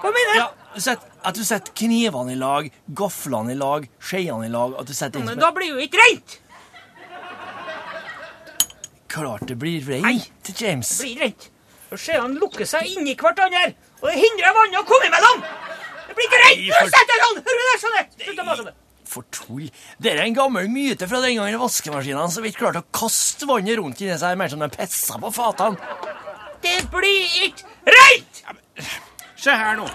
Hva 0.00 0.08
mener 0.08 0.32
du? 0.32 0.38
Ja, 0.40 0.63
du 0.74 0.80
setter- 0.80 1.10
At 1.24 1.34
du 1.38 1.44
setter 1.44 1.72
knivene 1.72 2.32
i 2.34 2.38
lag, 2.38 2.70
gaflene 2.92 3.52
i 3.54 3.58
lag, 3.58 3.86
skjeene 4.00 4.46
i 4.46 4.52
lag 4.52 4.74
at 4.80 4.86
du 4.86 4.92
setter 4.94 5.22
Men 5.24 5.38
da 5.40 5.50
blir 5.56 5.70
jo 5.72 5.78
ikke 5.80 6.00
rent! 6.02 6.38
Klart 9.08 9.46
det 9.46 9.54
blir 9.60 9.80
rent, 9.86 10.50
James. 10.60 10.88
Det 10.98 11.04
blir 11.06 11.20
rent. 11.22 11.50
Skjeene 11.94 12.40
lukker 12.42 12.66
seg 12.66 12.88
inni 12.96 13.12
hverandre, 13.14 13.68
og 14.02 14.08
det 14.10 14.16
hindrer 14.18 14.56
vannet 14.56 14.80
å 14.80 14.86
komme 14.88 15.06
imellom! 15.06 15.44
Det 16.08 16.16
blir 16.18 16.26
ikke 16.26 16.40
rent! 16.42 16.58
Nei, 16.58 16.70
Nå 16.72 16.80
for- 16.80 16.94
setter 16.96 17.22
sånn! 17.22 17.38
Hører 17.46 17.60
du 17.60 17.68
det? 17.68 17.76
Sånn! 17.84 18.00
Slutt 18.24 18.42
å 18.42 18.46
mase 18.48 18.64
det. 18.66 18.74
For 19.14 19.26
tull. 19.30 19.68
Det 20.02 20.10
er 20.10 20.22
en 20.24 20.34
gammel 20.34 20.66
myte 20.72 21.06
fra 21.06 21.20
den 21.22 21.36
gangen 21.38 21.60
vaskemaskinene 21.62 22.26
så 22.34 22.42
vidt 22.42 22.56
klarte 22.58 22.82
å 22.82 22.88
kaste 22.98 23.46
vannet 23.46 23.78
rundt 23.78 24.00
inni 24.02 24.16
seg 24.18 24.34
mer 24.40 24.50
som 24.50 24.64
de 24.64 24.68
pissa 24.74 25.20
på 25.22 25.30
fatene. 25.36 25.78
Det 26.64 26.80
blir 26.90 27.38
ikke 27.46 27.94
rent! 27.94 28.42
Se 29.38 29.52
her 29.54 29.76
nå. 29.78 29.86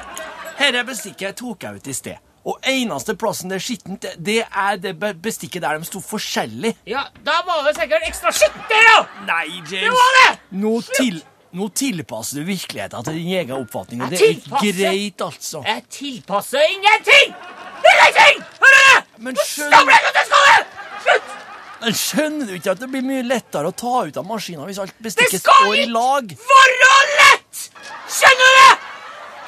Dette 0.60 0.84
bestikket 0.88 1.38
tok 1.40 1.64
jeg 1.64 1.80
ut 1.80 1.88
i 1.88 1.94
sted. 1.96 2.18
Og 2.50 2.58
eneste 2.72 3.14
plassen 3.20 3.52
det 3.52 3.58
er 3.60 3.64
skittent, 3.64 4.02
det- 4.02 4.16
det 4.24 4.38
er 4.48 4.78
det 4.78 4.94
bestikket 5.22 5.62
der 5.62 5.78
de 5.78 5.86
sto 5.86 6.00
forskjellig. 6.00 6.76
Ja, 6.88 7.04
da 7.24 7.42
var 7.46 7.64
det 7.68 7.76
sikkert 7.78 8.04
ekstra 8.08 8.32
skittent 8.32 8.70
der, 8.70 8.88
da! 8.88 9.08
Nei, 9.28 9.62
James. 9.70 9.92
var 9.94 10.12
det! 10.20 10.40
Nå, 10.52 10.82
til, 10.96 11.22
nå 11.54 11.68
tilpasser 11.70 12.40
du 12.40 12.46
virkeligheten 12.48 13.04
til 13.04 13.14
din 13.14 13.34
egen 13.40 13.52
oppfatning. 13.60 14.02
og 14.02 14.10
Det 14.10 14.22
er 14.22 14.36
ikke 14.36 14.74
greit, 14.80 15.22
altså. 15.22 15.64
Jeg 15.66 15.84
tilpasser 15.90 16.60
ingenting! 16.70 17.36
Ingenting! 17.92 18.44
Hører 18.64 18.80
du? 18.88 19.06
Men 19.24 19.36
skjønner- 19.36 19.76
Stopp 19.76 19.88
jeg 19.88 20.00
at 20.16 20.26
skal 20.26 20.44
det! 20.48 20.66
Slutt! 21.04 21.36
Men 21.82 21.94
skjønner 21.94 22.46
du 22.48 22.54
ikke 22.56 22.72
at 22.72 22.80
det 22.80 22.90
blir 22.92 23.02
mye 23.08 23.24
lettere 23.24 23.68
å 23.68 23.76
ta 23.76 24.02
ut 24.08 24.18
av 24.18 24.26
maskinen 24.28 24.66
hvis 24.68 24.80
alt 24.80 24.96
bestikket 25.02 25.40
står 25.44 25.76
i 25.76 25.86
lag? 25.86 26.28
Det 26.28 26.38
skal 26.38 26.72
ikke 26.72 26.84
lag? 26.84 27.00
være 27.00 27.16
lett! 27.22 27.70
Skjønner 28.10 28.48
du 28.48 28.60
det? 28.64 28.78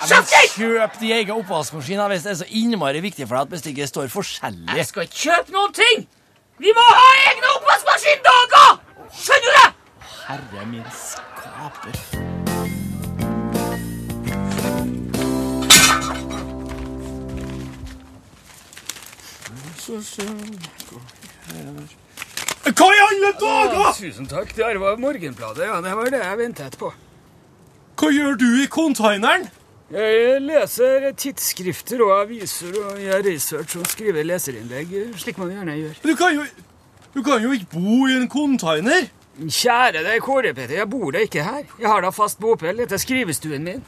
Ja, 0.09 0.17
kjøp 0.55 0.95
din 0.99 1.11
egen 1.13 1.35
oppvaskmaskin 1.35 2.01
hvis 2.09 2.23
det 2.25 2.31
er 2.31 2.39
så 2.39 2.47
innmari 2.49 3.03
viktig 3.03 3.27
for 3.27 3.37
deg 3.37 3.45
at 3.45 3.51
bestikket 3.53 3.91
står 3.91 4.09
forskjellig. 4.09 4.73
Jeg 4.79 4.87
skal 4.89 5.05
ikke 5.05 5.19
kjøpe 5.27 5.53
noen 5.53 5.75
ting! 5.77 6.07
Vi 6.61 6.73
må 6.77 6.85
ha 6.87 7.05
egne 7.27 7.53
oppvaskmaskindager! 7.59 8.81
Skjønner 9.13 9.45
du 9.45 9.59
det? 9.59 9.69
Herre 10.25 10.65
min 10.71 10.89
skaper. 10.95 11.95
Hva 22.71 22.89
i 22.89 23.01
alle 23.05 23.31
dager?! 23.37 23.93
Tusen 24.01 24.29
takk. 24.29 24.53
Det 24.57 24.75
var 24.81 24.97
Morgenbladet. 24.97 25.65
Ja, 25.67 25.81
det 25.85 25.95
var 25.97 26.09
det 26.09 26.25
jeg 26.25 26.37
ventet 26.41 26.77
på. 26.81 26.93
Hva 28.01 28.09
gjør 28.09 28.37
du 28.39 28.49
i 28.63 28.69
containeren? 28.71 29.49
Jeg 29.91 30.39
leser 30.45 31.09
tidsskrifter 31.19 31.99
og 32.05 32.13
aviser 32.21 32.75
og 32.79 32.99
gjør 33.01 33.25
research 33.25 33.73
og 33.81 33.87
skriver 33.91 34.23
leserinnlegg, 34.23 34.93
slik 35.19 35.39
man 35.41 35.51
gjerne 35.51 35.75
gjør. 35.81 35.97
Du 36.05 36.13
kan 36.15 36.37
jo, 36.37 36.45
du 37.11 37.19
kan 37.25 37.43
jo 37.43 37.51
ikke 37.57 37.67
bo 37.73 38.05
i 38.07 38.15
en 38.15 38.29
container. 38.31 39.09
Kjære 39.41 40.05
deg, 40.05 40.21
Kåre 40.23 40.53
Petter, 40.55 40.77
jeg 40.79 40.87
bor 40.91 41.11
da 41.11 41.25
ikke 41.25 41.43
her. 41.43 41.65
Jeg 41.79 41.89
har 41.91 42.05
da 42.05 42.11
fast 42.15 42.39
bopel. 42.39 42.79
Dette 42.79 42.95
er 42.95 43.03
skrivestuen 43.03 43.67
min. 43.67 43.83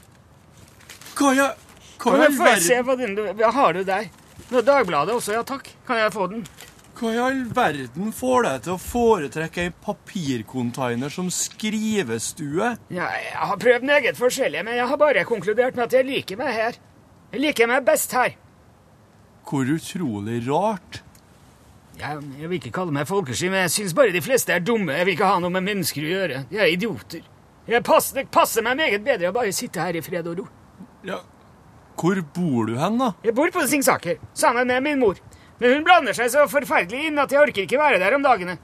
Hva 1.15 1.31
jeg, 1.37 1.55
hva 2.03 2.17
jeg, 2.17 2.27
jeg 2.27 2.37
få 2.41 2.51
se 2.67 2.81
verden 2.89 3.17
hva 3.39 3.55
har 3.55 3.75
du 3.77 3.83
der? 3.87 4.11
Nå, 4.49 4.59
Dagbladet 4.65 5.15
også, 5.15 5.37
ja 5.37 5.43
takk. 5.47 5.69
Kan 5.87 6.01
jeg 6.03 6.11
få 6.15 6.27
den? 6.31 6.43
Hva 7.03 7.09
i 7.11 7.17
all 7.19 7.41
verden 7.51 8.13
får 8.15 8.45
deg 8.45 8.59
til 8.63 8.71
å 8.77 8.79
foretrekke 8.79 9.63
ei 9.65 9.71
papircontainer 9.83 11.11
som 11.11 11.27
skrivestue? 11.27 12.69
Ja, 12.95 13.09
jeg 13.19 13.33
har 13.49 13.59
prøvd 13.59 13.83
meget 13.89 14.15
forskjellig, 14.15 14.61
men 14.63 14.77
jeg 14.77 14.87
har 14.87 14.99
bare 15.01 15.25
konkludert 15.27 15.75
med 15.75 15.89
at 15.89 15.97
jeg 15.97 16.07
liker 16.07 16.39
meg 16.39 16.53
her. 16.55 16.77
Jeg 17.33 17.43
liker 17.43 17.67
meg 17.67 17.83
best 17.89 18.15
her. 18.15 18.37
Hvor 19.43 19.67
utrolig 19.73 20.37
rart. 20.47 21.01
Jeg, 21.99 22.23
jeg 22.39 22.53
vil 22.53 22.61
ikke 22.61 22.71
kalle 22.79 22.95
meg 22.95 23.11
folkesky, 23.11 23.51
men 23.51 23.65
jeg 23.65 23.75
syns 23.75 23.97
bare 23.99 24.15
de 24.15 24.23
fleste 24.23 24.55
er 24.55 24.63
dumme. 24.63 24.95
Jeg 24.95 25.09
vil 25.09 25.17
ikke 25.17 25.33
ha 25.33 25.43
noe 25.43 25.51
med 25.57 25.67
mennesker 25.67 26.07
å 26.07 26.15
gjøre. 26.15 26.41
De 26.53 26.63
er 26.63 26.71
idioter. 26.71 27.27
Jeg 27.67 27.83
passer, 27.83 28.21
det 28.21 28.31
passer 28.31 28.63
meg 28.63 28.79
meget 28.79 29.03
bedre 29.03 29.33
å 29.33 29.35
bare 29.35 29.51
sitte 29.51 29.83
her 29.83 29.99
i 29.99 30.05
fred 30.07 30.31
og 30.31 30.39
ro. 30.39 30.47
Ja, 31.03 31.19
hvor 31.99 32.23
bor 32.39 32.71
du 32.71 32.77
hen, 32.79 32.97
da? 33.03 33.11
Jeg 33.27 33.35
bor 33.35 33.51
på 33.51 33.67
Singsaker, 33.67 34.23
sammen 34.39 34.71
med 34.71 34.87
min 34.87 35.03
mor. 35.03 35.19
Men 35.61 35.75
hun 35.77 35.83
blander 35.85 36.15
seg 36.17 36.31
så 36.33 36.45
forferdelig 36.49 37.09
inn 37.09 37.19
at 37.21 37.31
jeg 37.31 37.41
orker 37.43 37.65
ikke 37.67 37.79
være 37.79 37.99
der 38.01 38.15
om 38.17 38.23
dagene. 38.25 38.57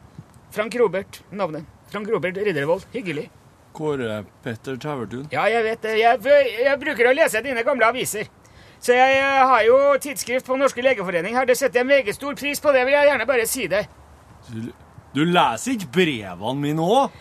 Frank 0.52 0.76
Robert, 0.82 1.22
navnet. 1.32 1.68
Frank 1.92 2.10
Robert 2.10 2.38
Riddervold. 2.38 2.88
Hyggelig. 2.94 3.28
Kåre 3.74 4.24
Petter 4.44 4.78
Tavertun. 4.82 5.28
Ja, 5.32 5.46
jeg 5.50 5.64
vet 5.64 5.84
det. 5.86 5.96
Jeg, 6.02 6.20
jeg 6.66 6.80
bruker 6.82 7.10
å 7.10 7.16
lese 7.16 7.42
dine 7.46 7.64
gamle 7.64 7.90
aviser. 7.92 8.28
Så 8.82 8.96
jeg 8.96 9.18
eh, 9.20 9.40
har 9.52 9.64
jo 9.68 9.78
tidsskrift 10.02 10.48
på 10.48 10.58
Norske 10.58 10.82
legeforening 10.84 11.36
her. 11.38 11.46
Det 11.48 11.58
setter 11.60 11.82
jeg 11.84 11.90
meget 11.90 12.16
stor 12.16 12.38
pris 12.40 12.62
på. 12.64 12.72
Det 12.76 12.86
vil 12.88 12.96
jeg 12.96 13.10
gjerne 13.12 13.28
bare 13.30 13.46
si 13.50 13.68
det. 13.72 13.84
Du, 14.50 14.72
du 15.16 15.22
leser 15.28 15.76
ikke 15.76 15.92
brevene 16.00 16.56
mine 16.64 16.86
òg? 16.86 17.20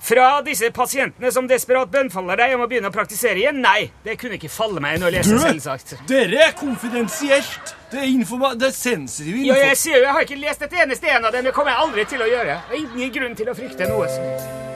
Fra 0.00 0.28
disse 0.44 0.70
pasientene 0.72 1.28
som 1.34 1.48
desperat 1.48 1.90
bønnfaller 1.92 2.38
deg 2.40 2.54
om 2.56 2.62
å 2.64 2.68
begynne 2.70 2.88
å 2.88 2.94
praktisere 2.94 3.36
igjen? 3.42 3.58
Nei, 3.60 3.90
det 4.04 4.14
kunne 4.20 4.38
ikke 4.38 4.48
falle 4.52 4.80
meg 4.80 4.96
inn 4.96 5.04
å 5.04 5.12
lese, 5.12 5.34
Du! 5.36 5.42
selvsagt. 5.42 5.98
Dere 6.08 6.46
er 6.46 6.54
konfidensielt! 6.56 7.74
Det 7.90 7.98
er, 7.98 8.54
det 8.54 8.68
er 8.68 8.74
sensitiv 8.76 9.36
info. 9.36 9.50
Ja, 9.50 9.60
jeg 9.72 9.76
sier 9.82 9.98
jo, 9.98 10.04
jeg 10.06 10.14
har 10.14 10.26
ikke 10.26 10.40
lest 10.40 10.62
et 10.62 10.80
eneste 10.84 11.10
en 11.10 11.26
av 11.26 11.34
dem. 11.34 11.44
Det 11.48 11.54
kommer 11.56 11.74
jeg 11.74 11.86
aldri 11.86 12.08
til 12.14 12.22
å 12.22 12.30
gjøre. 12.30 12.58
Det 12.70 12.78
er 12.78 12.82
ingen 12.86 13.14
grunn 13.18 13.38
til 13.38 13.50
å 13.50 13.56
frykte 13.58 13.90
noe 13.90 14.69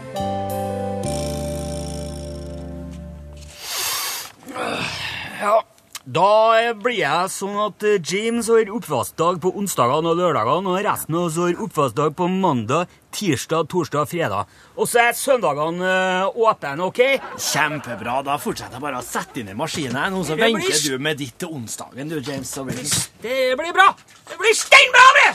Da 6.05 6.75
blir 6.77 6.99
jeg 6.99 7.31
sånn 7.33 7.55
at 7.64 7.81
eh, 7.88 7.97
James 7.97 8.51
har 8.53 8.69
oppvaskdag 8.77 9.38
på 9.40 9.55
onsdagene 9.57 10.11
og 10.11 10.19
lørdagene, 10.19 10.75
og 10.75 10.83
resten 10.85 11.17
av 11.17 11.31
oss 11.31 11.38
har 11.40 11.62
oppvaskdag 11.64 12.12
på 12.19 12.27
mandag, 12.29 12.93
tirsdag, 13.17 13.71
torsdag 13.73 14.03
og 14.03 14.11
fredag. 14.11 14.51
Og 14.77 14.90
så 14.90 15.01
er 15.07 15.17
søndagene 15.17 15.88
eh, 15.88 16.37
åpne, 16.45 16.85
OK? 16.85 17.01
Kjempebra. 17.40 18.19
Da 18.27 18.37
fortsetter 18.37 18.77
jeg 18.77 18.85
bare 18.85 19.01
å 19.01 19.07
sette 19.07 19.40
inn 19.40 19.49
i 19.55 19.57
maskinen, 19.57 20.19
og 20.19 20.29
så 20.29 20.37
Det 20.37 20.45
venter 20.45 20.77
du 20.85 21.01
med 21.09 21.23
ditt 21.25 21.40
til 21.40 21.57
onsdagen, 21.57 22.12
du, 22.12 22.21
James. 22.21 22.53
Så 22.53 22.69
blir 22.69 22.77
det... 22.83 22.85
Det 23.25 23.57
blir 23.62 23.73
bra! 23.73 23.88
Det 24.29 24.37
blir 24.45 24.61
steinbra! 24.61 25.09
det! 25.23 25.33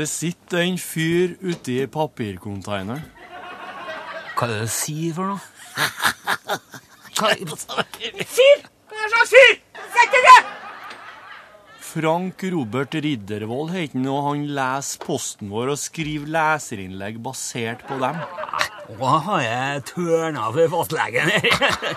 Det 0.00 0.08
sitter 0.08 0.64
en 0.64 0.80
fyr 0.80 1.36
uti 1.44 1.82
papirkonteineren. 1.84 3.04
Hva 4.40 4.46
er 4.48 4.54
det 4.54 4.60
du 4.64 4.72
sier 4.72 5.12
for 5.12 5.34
noe? 5.34 5.49
Fyr! 8.30 8.58
Hva 8.90 9.08
slags 9.08 9.30
fyr? 9.34 9.54
Sett 9.94 10.10
deg 10.14 10.22
ned! 10.28 10.44
Frank 11.90 12.42
Robert 12.52 12.94
Riddervold 12.94 13.72
heter 13.74 13.98
han, 13.98 14.06
og 14.06 14.20
han 14.28 14.42
leser 14.54 15.00
posten 15.02 15.48
vår 15.50 15.72
og 15.72 15.80
skriver 15.80 16.30
leserinnlegg 16.30 17.18
basert 17.24 17.82
på 17.88 17.96
dem. 17.98 18.20
Nå 18.90 19.10
har 19.24 19.42
jeg 19.42 19.82
tørna 19.88 20.48
for 20.54 20.70
fastlegen 20.70 21.30
her. 21.30 21.48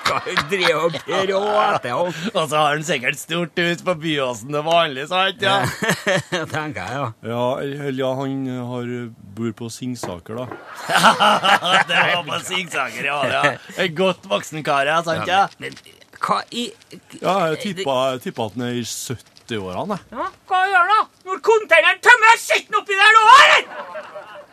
Kan 0.05 0.27
jo 0.29 0.45
drive 0.49 0.79
og 0.79 0.97
prate 0.97 1.93
om. 1.93 2.09
Og 2.37 2.49
så 2.49 2.59
har 2.59 2.75
han 2.75 2.85
sikkert 2.85 3.17
stort 3.17 3.57
hus 3.57 3.81
på 3.85 3.95
Byåsen 4.03 4.53
til 4.53 4.65
vanlig, 4.65 5.07
sant? 5.09 5.41
Ja, 5.41 5.63
tenker 6.53 6.85
jeg, 6.85 6.93
ja. 6.93 7.07
Ja, 7.33 7.89
ja 7.89 8.11
han 8.19 8.45
har, 8.69 8.93
bor 9.37 9.57
på 9.57 9.71
Singsaker, 9.73 10.43
da. 10.43 10.45
det 11.89 12.05
var 12.13 12.23
på 12.29 12.39
Singsaker, 12.45 13.09
ja. 13.09 13.19
ja. 13.29 13.43
En 13.77 13.97
godt 13.97 14.29
voksen 14.29 14.65
kar, 14.65 14.89
ja, 14.89 15.01
sant? 15.05 15.29
Ja. 15.29 15.47
Men 15.61 15.77
hva 16.23 16.39
i 16.55 16.69
Ja, 17.19 17.49
jeg 17.51 17.59
tippa 17.73 17.97
at 18.15 18.57
han 18.57 18.67
er 18.69 18.77
i 18.79 18.85
70. 18.85 19.32
80-årene. 19.43 19.97
Ja, 20.13 20.27
hva 20.49 20.59
gjør 20.69 20.87
du 20.87 20.93
da? 20.93 21.01
Når 21.27 21.41
containeren 21.47 21.99
tømmer 22.03 22.39
skitten 22.41 22.79
oppi 22.79 22.95
der 22.97 23.11
nå, 23.15 23.23
eller? 23.43 23.61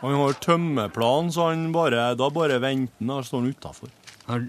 Han 0.01 0.15
har 0.17 0.37
tømmeplan, 0.41 1.31
så 1.33 1.49
han 1.51 1.67
bare, 1.75 2.15
da 2.17 2.29
bare 2.33 2.57
venter 2.63 2.97
han. 2.99 3.11
Da 3.11 3.21
står 3.25 3.43
han 3.43 3.51
utafor. 3.53 3.89
Eh, 4.31 4.41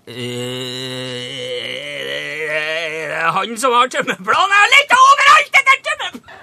er 2.53 3.09
det 3.11 3.33
han 3.37 3.59
som 3.61 3.75
har 3.77 3.91
tømmeplan? 3.93 4.55
Jeg 4.55 4.61
har 4.63 4.71
litt 4.77 4.93
overalt 4.99 5.53
etter 5.61 5.77
tømmeplan. 5.89 6.39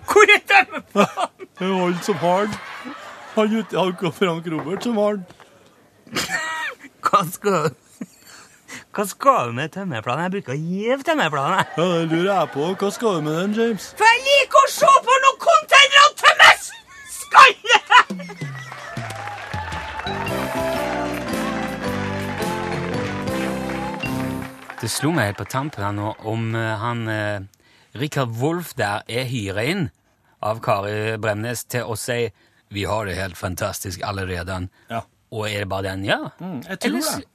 Hvor 0.10 0.24
er 0.36 0.42
tømmeplanen? 0.54 1.46
Det 1.60 1.66
er 1.66 1.70
jo 1.70 1.78
han 1.84 1.98
som 2.06 2.16
har 2.24 2.42
den. 2.48 2.58
Han 3.36 3.48
Frank 4.16 4.44
Robert 4.52 4.82
som 4.84 4.96
har 4.98 5.12
den. 5.20 5.26
Hva 7.04 7.20
skal 7.30 7.52
du 7.52 7.89
hva 8.90 9.04
skal 9.06 9.52
du 9.52 9.52
med 9.54 9.70
tømmerplanen? 9.70 10.24
Jeg 10.24 10.32
bruker 10.34 10.52
å 10.56 10.58
gi 10.58 10.94
tømmerplanen. 11.06 11.60
jeg. 11.60 11.66
Ja, 11.78 11.84
det 11.94 12.06
lurer 12.10 12.30
jeg 12.32 12.48
på. 12.56 12.64
Hva 12.74 12.88
skal 12.90 13.20
du 13.20 13.20
med 13.28 13.36
den, 13.38 13.52
James? 13.54 13.84
For 13.94 14.02
jeg 14.08 14.24
liker 14.26 14.58
å 14.58 14.70
se 14.74 14.90
på 15.06 15.18
når 15.24 15.34
og 16.00 16.16
tømme 16.18 16.50
skallet! 17.14 17.86
Det 24.80 24.88
slo 24.90 25.12
meg 25.14 25.28
helt 25.28 25.38
på 25.38 25.46
tampen 25.52 25.84
her 25.84 25.94
nå 25.94 26.10
om 26.26 26.54
eh, 26.58 26.74
han 26.82 27.06
eh, 27.12 27.46
Rikard 28.00 28.34
Wolff 28.40 28.74
der 28.74 29.06
er 29.06 29.28
hyra 29.30 29.62
inn 29.70 29.90
av 30.42 30.58
Kari 30.64 31.18
Bremnes 31.20 31.62
til 31.70 31.84
å 31.86 31.94
si 32.00 32.24
vi 32.74 32.88
har 32.88 33.06
det 33.06 33.14
helt 33.20 33.38
fantastisk 33.38 34.02
allerede. 34.02 34.66
Ja. 34.90 35.04
Og 35.30 35.46
er 35.46 35.62
det 35.62 35.70
bare 35.70 35.92
den, 35.92 36.08
ja? 36.08 36.30
Mm, 36.40 36.62
jeg 36.64 36.78
tror 36.80 36.90
Ellers, 36.96 37.14
det. 37.20 37.28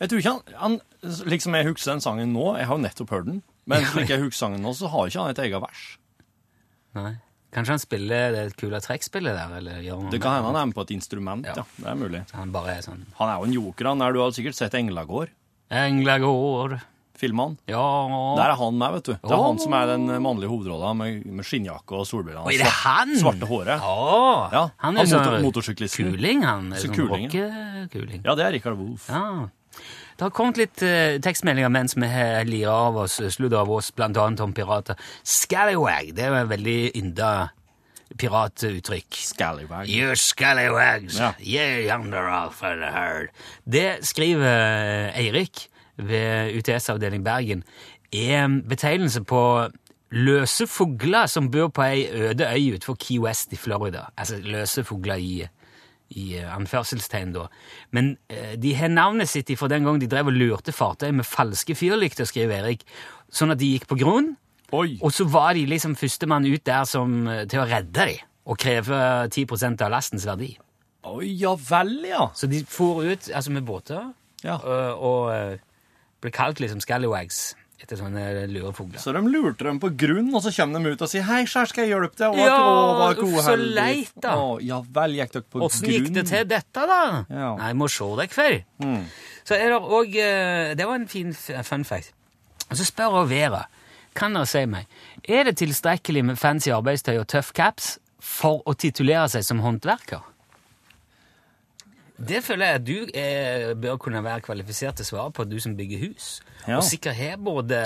Jeg 0.00 0.10
tror 0.10 0.20
ikke 0.20 0.32
han, 0.34 0.56
han 0.60 1.26
Liksom 1.28 1.58
jeg 1.58 1.68
husker 1.68 1.92
den 1.92 2.02
sangen 2.04 2.32
nå, 2.34 2.46
jeg 2.58 2.66
har 2.70 2.78
jo 2.78 2.82
nettopp 2.82 3.12
hørt 3.12 3.28
den, 3.28 3.42
men 3.68 3.84
slik 3.92 4.08
jeg 4.12 4.22
husker 4.22 4.46
sangen 4.46 4.64
nå, 4.64 4.72
så 4.76 4.88
har 4.92 5.10
ikke 5.10 5.20
han 5.20 5.34
et 5.34 5.42
eget 5.44 5.60
vers. 5.60 5.82
Nei. 6.96 7.12
Kanskje 7.54 7.76
han 7.76 7.82
spiller 7.82 8.32
det 8.34 8.44
kule 8.58 8.80
trekkspillet 8.82 9.36
der? 9.36 9.52
eller 9.60 9.84
gjør 9.84 10.00
noe 10.02 10.10
Det 10.10 10.18
kan 10.22 10.38
hende 10.38 10.48
han 10.48 10.58
er 10.58 10.70
med 10.70 10.78
på 10.78 10.86
et 10.88 10.94
instrument, 10.96 11.46
ja. 11.46 11.60
Ja. 11.60 11.66
Det 11.76 11.92
er 11.92 12.00
mulig. 12.00 12.24
Han 12.34 12.54
bare 12.54 12.78
er 12.78 12.82
sånn 12.86 13.04
Han 13.20 13.30
er 13.30 13.36
jo 13.38 13.46
en 13.50 13.54
joker, 13.54 13.90
han. 13.92 14.02
Der 14.02 14.16
du 14.16 14.22
har 14.24 14.34
sikkert 14.34 14.58
sett 14.58 14.74
Englagård. 14.80 15.30
Englagård. 15.70 16.74
går 16.80 16.82
Filmene. 17.14 17.54
Ja 17.70 17.82
Der 18.34 18.50
er 18.50 18.56
han 18.58 18.78
med, 18.78 18.96
vet 18.96 19.06
du. 19.06 19.12
Det 19.14 19.30
er 19.30 19.38
oh. 19.38 19.46
han 19.46 19.60
som 19.62 19.74
er 19.78 19.90
den 19.92 20.10
mannlige 20.24 20.50
hovedrollen 20.50 20.98
med, 20.98 21.26
med 21.38 21.46
skinnjakke 21.46 22.00
og 22.00 22.08
solbriller. 22.10 22.42
Oi, 22.42 22.56
det 22.58 22.66
er 22.66 22.78
han! 22.80 23.14
Svarte 23.20 23.46
håret. 23.46 23.84
Oh. 23.86 24.48
Ja, 24.50 24.64
han 24.82 24.98
er 24.98 25.06
sånn 25.06 25.22
motor- 25.22 25.44
motorsyklisten. 25.46 26.10
Kuling, 26.10 26.42
han. 26.42 26.72
Så 26.74 26.88
Sånn 26.88 26.96
kuling. 26.98 28.24
Ja, 28.24 28.34
det 28.34 28.48
er 28.48 28.56
Richard 28.56 28.80
Wolff. 28.80 29.06
Ja. 29.12 29.46
Det 30.14 30.22
har 30.22 30.30
kommet 30.30 30.56
litt 30.60 30.82
eh, 30.86 31.16
tekstmeldinger 31.24 31.72
mens 31.74 31.96
vi 31.98 32.06
har 32.06 32.44
lirer 32.46 32.70
av 32.70 32.96
oss, 33.02 33.16
sludd 33.34 33.54
av 33.58 33.70
oss, 33.74 33.90
blant 33.96 34.16
annet 34.16 34.40
om 34.44 34.52
pirater. 34.54 34.94
Scallywag, 35.26 36.12
det 36.14 36.22
er 36.22 36.30
jo 36.30 36.40
et 36.44 36.50
veldig 36.52 36.78
ynda 37.00 37.30
piratuttrykk. 38.20 39.14
Scallywag. 39.32 39.88
You 39.90 40.14
scallywags, 40.14 41.18
Ja. 41.18 41.32
you 41.40 41.88
yonder 41.88 42.28
off 42.28 42.62
of 42.62 42.78
the 42.78 42.90
herd. 42.94 43.28
Det 43.66 43.98
skriver 44.06 44.46
eh, 45.10 45.18
Eirik 45.18 45.68
ved 45.96 46.54
UTS 46.58 46.88
avdeling 46.90 47.24
Bergen, 47.24 47.64
er 48.12 48.44
en 48.44 48.60
betegnelse 48.68 49.24
på 49.24 49.40
løse 50.14 50.66
fugler 50.70 51.26
som 51.26 51.50
bor 51.50 51.68
på 51.74 51.82
ei 51.82 52.06
øde 52.30 52.46
øy 52.46 52.74
utenfor 52.76 52.94
Key 53.00 53.18
West 53.18 53.52
i 53.52 53.56
Florida. 53.56 54.04
Altså 54.16 54.38
løse 54.42 54.84
fugler 54.84 55.14
i, 55.18 55.48
i 56.10 56.36
eh, 56.38 56.48
anførselstegn, 56.56 57.32
da. 57.34 57.46
Men 57.96 58.14
eh, 58.28 58.54
de 58.60 58.74
har 58.76 58.92
navnet 58.92 59.30
sitt 59.30 59.50
fra 59.58 59.68
den 59.72 59.86
gang 59.86 60.00
de 60.02 60.08
drev 60.10 60.28
og 60.30 60.36
lurte 60.36 60.74
fartøy 60.74 61.10
med 61.16 61.26
falske 61.28 61.76
fyrlykter, 61.78 62.28
skriver 62.28 62.60
Erik, 62.62 62.84
sånn 63.32 63.54
at 63.54 63.60
de 63.62 63.72
gikk 63.74 63.88
på 63.90 63.98
grunn. 64.00 64.34
Oi. 64.74 64.98
Og 65.04 65.12
så 65.14 65.26
var 65.30 65.54
de 65.54 65.66
liksom 65.70 65.94
førstemann 65.98 66.46
ut 66.48 66.64
der 66.66 66.84
som, 66.88 67.26
eh, 67.28 67.44
til 67.50 67.62
å 67.62 67.68
redde 67.68 67.92
dem 68.12 68.22
og 68.44 68.58
kreve 68.60 68.96
10 69.32 69.80
av 69.80 69.90
lastens 69.90 70.26
verdi. 70.28 70.52
Oi, 71.08 71.30
ja 71.40 71.54
vel, 71.56 71.94
ja. 72.08 72.26
Så 72.36 72.48
de 72.48 72.62
for 72.68 73.02
ut 73.04 73.30
altså 73.32 73.52
med 73.52 73.64
båter 73.64 74.12
Ja. 74.44 74.56
og, 74.56 75.00
og 75.00 75.32
eh, 75.32 75.58
ble 76.20 76.30
kalt 76.30 76.60
liksom 76.60 76.80
scallywags 76.80 77.54
etter 77.84 78.00
sånne 78.00 78.46
lurefugler. 78.50 78.98
Så 79.02 79.12
de 79.14 79.20
lurte 79.28 79.66
dem 79.68 79.78
på 79.82 79.90
grunn, 80.00 80.30
og 80.34 80.42
så 80.44 80.52
kommer 80.56 80.80
de 80.82 80.94
ut 80.96 81.04
og 81.04 81.10
sier 81.12 81.22
'Hei, 81.28 81.44
skjær, 81.44 81.68
skal 81.70 81.84
jeg 81.84 81.92
hjelpe 81.94 82.16
deg?' 82.16 82.32
Og, 82.32 82.38
Ja, 82.40 82.56
å, 82.56 82.96
hva 82.98 83.08
uff, 83.14 83.44
så 83.44 83.54
leit, 83.60 84.12
da. 84.20 84.34
Å, 84.40 84.58
ja 84.64 84.80
vel, 84.80 85.16
gikk 85.20 85.32
dere 85.36 85.46
på 85.52 85.62
Åssen 85.68 85.86
grunn? 85.88 85.94
gikk 85.94 86.14
det 86.14 86.26
til 86.32 86.44
dette, 86.48 86.86
da? 86.88 87.24
Ja. 87.28 87.54
Nei, 87.60 87.72
må 87.76 87.88
se 87.92 88.08
deg 88.16 88.30
før. 88.34 88.58
Mm. 88.82 89.04
Så 89.44 89.54
er 89.60 89.68
det 89.68 89.80
òg 89.80 90.12
Det 90.76 90.86
var 90.86 90.94
en 90.94 91.08
fin 91.08 91.32
fun 91.34 91.84
fact. 91.84 92.12
Og 92.70 92.76
så 92.76 92.84
spør 92.88 93.20
jeg 93.22 93.28
Vera, 93.28 93.66
kan 94.14 94.32
dere 94.32 94.46
si 94.46 94.64
meg, 94.66 94.86
er 95.28 95.44
det 95.44 95.56
tilstrekkelig 95.58 96.24
med 96.24 96.38
fancy 96.38 96.70
arbeidstøy 96.70 97.18
og 97.20 97.26
tøff 97.28 97.52
caps 97.52 97.98
for 98.20 98.62
å 98.66 98.74
titulere 98.74 99.28
seg 99.28 99.44
som 99.44 99.60
håndverker? 99.60 100.22
Det 102.16 102.40
føler 102.46 102.66
jeg 102.68 102.80
at 102.80 102.84
du 102.86 103.18
er, 103.18 103.68
bør 103.80 103.96
kunne 104.02 104.22
være 104.24 104.44
kvalifisert 104.46 105.00
til 105.00 105.06
å 105.06 105.10
svare 105.10 105.34
på, 105.34 105.46
du 105.50 105.56
som 105.62 105.74
bygger 105.78 106.04
hus. 106.08 106.36
Ja. 106.64 106.78
Og 106.78 106.84
sikkert 106.86 107.18
har 107.18 107.40
både 107.42 107.80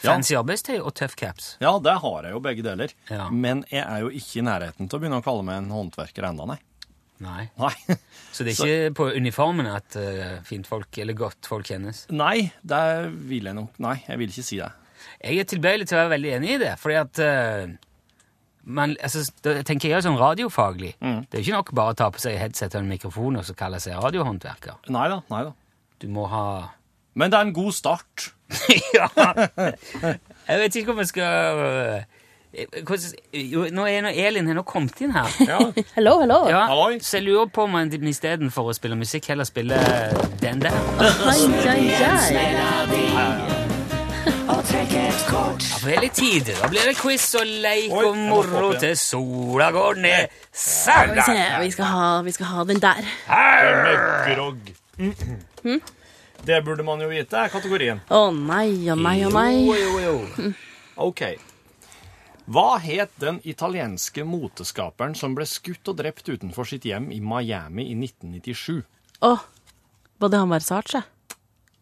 fancy 0.00 0.36
arbeidstøy 0.38 0.78
og 0.80 0.94
tøff 0.96 1.16
caps. 1.20 1.54
Ja, 1.62 1.74
det 1.82 1.98
har 2.04 2.28
jeg 2.28 2.36
jo 2.36 2.40
begge 2.44 2.64
deler. 2.64 2.94
Ja. 3.12 3.28
Men 3.30 3.64
jeg 3.70 3.84
er 3.84 4.04
jo 4.04 4.12
ikke 4.12 4.40
i 4.40 4.46
nærheten 4.46 4.88
til 4.88 4.98
å 4.98 5.02
begynne 5.02 5.20
å 5.20 5.26
kalle 5.26 5.44
meg 5.46 5.60
en 5.62 5.74
håndverker 5.74 6.28
enda, 6.30 6.48
nei. 6.54 6.60
Nei. 7.24 7.44
Nei, 7.60 7.72
Så 8.34 8.44
det 8.44 8.54
er 8.54 8.64
ikke 8.66 8.94
på 8.98 9.04
uniformen 9.14 9.68
at 9.70 9.96
uh, 10.00 10.40
fint 10.44 10.66
folk, 10.68 10.90
eller 10.98 11.16
godt 11.16 11.46
folk 11.46 11.68
kjennes? 11.70 12.04
nei 12.10 12.50
det 12.66 12.80
vil 13.30 13.46
jeg 13.46 13.54
nok 13.56 13.78
Nei, 13.84 13.94
jeg 14.08 14.20
vil 14.20 14.32
ikke 14.32 14.46
si 14.48 14.58
det. 14.58 14.72
Jeg 15.22 15.40
er 15.40 15.48
tilbøyelig 15.48 15.86
til 15.88 15.96
å 15.98 16.02
være 16.02 16.14
veldig 16.16 16.32
enig 16.38 16.54
i 16.56 16.60
det, 16.64 16.72
fordi 16.80 16.96
at 16.98 17.20
eh, 17.22 17.74
man, 18.64 18.96
altså, 19.02 19.24
det, 19.44 19.66
tenker 19.68 19.92
jeg 19.92 20.04
sånn 20.06 20.18
radiofaglig. 20.20 20.94
Mm. 21.00 21.20
Det 21.28 21.38
er 21.38 21.42
jo 21.42 21.44
ikke 21.48 21.58
nok 21.58 21.72
bare 21.76 21.94
å 21.94 21.98
ta 21.98 22.08
på 22.14 22.22
seg 22.22 22.38
headset 22.40 22.74
og 22.74 22.82
en 22.82 22.90
mikrofon 22.90 23.36
og 23.40 23.44
så 23.46 23.56
kalle 23.58 23.80
seg 23.82 23.98
radiohåndverker. 24.00 24.80
Neida, 24.94 25.20
neida. 25.32 25.54
Du 26.02 26.08
må 26.12 26.26
ha 26.28 26.44
Men 27.14 27.30
det 27.30 27.38
er 27.38 27.46
en 27.48 27.56
god 27.56 27.72
start. 27.76 28.30
Ja! 28.94 29.08
Jeg 30.44 30.60
vet 30.60 30.76
ikke 30.76 30.92
om 30.92 30.98
jeg 31.00 31.08
skal 31.08 32.04
hvordan- 32.86 33.14
jo, 33.32 33.64
Nå 33.72 33.86
er 33.88 34.02
nå 34.02 34.08
Elin 34.14 34.46
har 34.46 34.54
nå 34.54 34.62
kommet 34.62 35.00
inn 35.00 35.10
her. 35.10 35.26
Hello, 35.94 36.20
hello. 36.20 36.48
Ja, 36.48 36.68
så 37.00 37.16
jeg 37.18 37.24
lurer 37.26 37.46
på 37.50 37.62
om 37.64 37.74
han 37.74 37.90
istedenfor 37.90 38.70
å 38.70 38.74
spille 38.76 38.96
musikk, 38.96 39.26
heller 39.32 39.44
spiller 39.44 39.78
den 40.40 40.60
der. 40.60 40.72
Ja, 44.94 45.10
for 45.80 45.88
hele 45.88 46.08
tiden. 46.08 46.54
Da 46.60 46.68
blir 46.70 46.86
det 46.86 46.94
quiz 47.00 47.26
og 47.34 47.46
leik 47.46 47.90
Oi, 47.90 48.04
og 48.06 48.18
moro 48.18 48.68
til 48.78 48.94
sola 48.98 49.70
går 49.74 49.98
ned. 50.04 50.34
Vi 50.54 50.60
se, 50.62 50.98
vi 51.58 51.66
vi 51.66 52.34
skal 52.36 52.46
ha 52.52 52.64
den 52.68 52.82
der. 52.82 53.08
Grogg. 54.28 54.70
Det 56.46 56.60
burde 56.64 56.84
man 56.86 57.00
jo 57.00 57.08
vite, 57.08 57.40
er 57.40 57.50
kategorien. 57.50 58.04
Å 58.12 58.28
nei, 58.30 58.86
å 58.92 58.94
nei, 59.00 59.16
å 59.26 59.32
nei. 59.34 59.64
Jo, 59.64 59.74
jo, 59.74 59.98
jo. 60.04 60.52
OK. 61.08 61.24
Hva 62.44 62.76
het 62.84 63.14
den 63.18 63.40
italienske 63.48 64.22
moteskaperen 64.28 65.16
som 65.16 65.34
ble 65.34 65.48
skutt 65.48 65.88
og 65.88 65.98
drept 66.02 66.28
utenfor 66.28 66.68
sitt 66.68 66.84
hjem 66.84 67.08
i 67.10 67.18
Miami 67.24 67.88
i 67.88 67.96
1997? 67.96 68.84
Å, 69.24 69.34
var 70.20 70.30
det 70.30 70.44
han 70.44 70.52
Versace? 70.52 71.02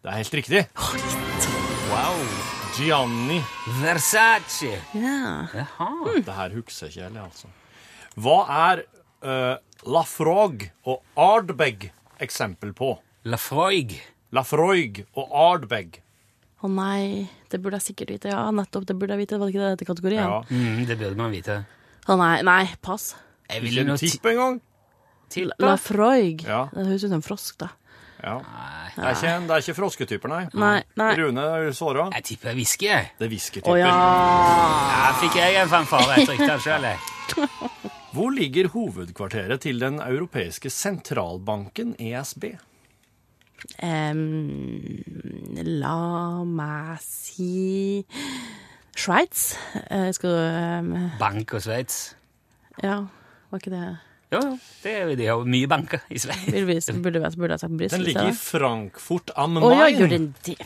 Det 0.00 0.10
er 0.14 0.22
helt 0.22 0.40
riktig. 0.40 0.66
Wow. 1.90 2.61
Gianni. 2.72 3.42
Versace. 3.82 4.80
Ja. 4.92 5.46
Jaha. 5.54 5.90
Det 6.24 6.32
her 6.32 6.54
husker 6.56 6.88
ikke 6.88 7.02
jeg, 7.02 7.16
altså. 7.20 7.50
Hva 8.16 8.36
er 8.70 8.82
uh, 9.26 9.58
Lafroig 9.92 10.70
og 10.88 11.02
Ardbeg 11.20 11.90
eksempel 12.22 12.72
på? 12.76 12.94
Lafroig. 13.28 13.98
Lafroig 14.32 15.02
og 15.12 15.36
Ardbeg. 15.36 16.00
Å 16.64 16.70
nei, 16.72 17.28
det 17.52 17.60
burde 17.60 17.76
jeg 17.82 17.90
sikkert 17.90 18.14
vite. 18.14 18.32
Ja, 18.32 18.46
nettopp, 18.54 18.86
det 18.88 18.96
burde 18.96 19.18
jeg 19.18 19.26
vite. 19.26 19.40
Var 19.42 19.50
det 19.50 19.54
ikke 19.56 19.68
det 19.68 19.82
til 19.82 19.90
kategorien? 19.92 20.24
Ja. 20.24 20.40
Mm, 20.48 20.82
det 20.88 20.96
burde 20.96 21.20
man 21.20 21.34
vite. 21.34 21.58
Å 22.08 22.16
nei, 22.18 22.34
nei, 22.46 22.62
pass. 22.80 23.10
Jeg 23.52 23.68
Ikke 23.68 23.84
en 23.84 24.00
tipp 24.00 24.32
engang? 24.32 24.60
Lafroig. 25.60 26.46
Ja. 26.48 26.64
Det 26.72 26.86
høres 26.88 27.04
ut 27.04 27.10
som 27.10 27.20
en 27.20 27.26
frosk, 27.28 27.60
da. 27.60 27.68
Ja. 28.22 28.36
Det 28.94 29.02
er 29.02 29.16
ikke, 29.16 29.30
det 29.46 29.54
er 29.54 29.62
ikke 29.64 29.74
frosketyper, 29.74 30.30
nei. 30.30 30.42
Nei, 30.54 30.76
nei. 31.00 31.12
Rune, 31.18 31.46
er 31.56 31.72
såra? 31.74 32.06
Jeg 32.18 32.26
tipper 32.28 32.54
whisky. 32.54 32.90
Det 33.18 33.26
er 33.26 33.32
whiskytyper. 33.32 33.72
Å 33.72 33.78
ja. 33.80 33.94
Ja, 34.92 35.08
fikk 35.22 35.38
jeg 35.40 35.56
en 35.62 35.72
fanfare. 35.72 36.20
Jeg 36.20 36.28
trykte 36.30 36.50
den 36.52 36.62
sjøl, 36.62 36.86
jeg. 36.92 37.00
Hvor 38.16 38.34
ligger 38.36 38.68
hovedkvarteret 38.74 39.64
til 39.64 39.80
den 39.80 39.96
europeiske 40.04 40.70
sentralbanken 40.70 41.96
ESB? 41.96 42.50
Um, 43.80 45.00
la 45.64 46.44
meg 46.44 47.00
si 47.02 48.02
Sveits? 48.98 49.52
Uh, 49.88 50.10
skal 50.12 50.34
du 50.34 50.40
um... 50.92 50.94
Bank 51.18 51.56
og 51.56 51.64
Sveits. 51.64 52.02
Ja, 52.82 53.00
var 53.50 53.62
ikke 53.62 53.72
det 53.72 53.86
Jo. 54.32 54.40
Det 54.82 54.92
er 54.96 55.10
jo 55.10 55.14
de 55.18 55.26
har 55.28 55.42
mye 55.46 55.68
banker 55.70 56.00
i 56.10 56.18
Sverige. 56.18 56.50
Burde 56.50 56.66
vi- 56.66 57.02
burde 57.04 57.20
vi- 57.20 57.36
burde 57.36 57.52
jeg 57.52 57.60
sagt 57.60 57.76
Brussel? 57.76 57.98
Den 57.98 58.06
ligger 58.06 58.28
i 58.30 58.32
Frankfurt 58.34 59.30
am 59.36 59.58
Å 59.60 59.70
ja, 59.70 59.76
Main. 59.82 59.96
gjør 59.98 60.08
den 60.10 60.34
det? 60.46 60.56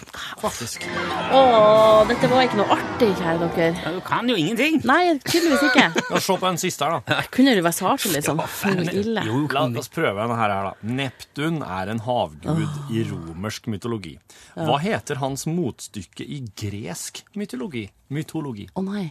Faktisk. 0.40 0.87
Å, 1.35 2.07
dette 2.09 2.31
var 2.31 2.46
ikke 2.46 2.61
noe 2.61 2.76
artig, 2.76 3.11
kjære 3.18 3.50
dere. 3.57 3.94
Du 3.96 4.00
kan 4.07 4.29
jo 4.31 4.37
ingenting. 4.38 4.79
Nei, 4.87 5.18
tydeligvis 5.26 5.66
ikke. 5.68 5.87
ja, 6.14 6.18
se 6.22 6.37
på 6.38 6.46
den 6.46 6.57
siste 6.62 6.87
her, 6.87 7.02
da. 7.05 7.20
Kunne 7.35 7.57
det 7.59 7.74
svart, 7.74 8.07
liksom? 8.14 8.40
Ja, 8.40 8.87
ille. 9.02 9.26
Jo, 9.26 9.42
La 9.52 9.66
oss 9.83 9.88
prøve 9.92 10.14
denne 10.22 10.38
her, 10.38 10.48
da. 10.70 10.72
Neptun 10.87 11.61
er 11.66 11.90
en 11.92 12.00
havgud 12.07 12.66
i 12.94 13.02
romersk 13.11 13.66
mytologi. 13.66 14.16
Hva 14.57 14.79
heter 14.81 15.18
hans 15.20 15.44
motstykke 15.50 16.22
i 16.24 16.40
gresk 16.57 17.24
mytologi? 17.37 17.88
Mytologi. 18.14 18.68
Å 18.79 18.85
nei. 18.87 19.09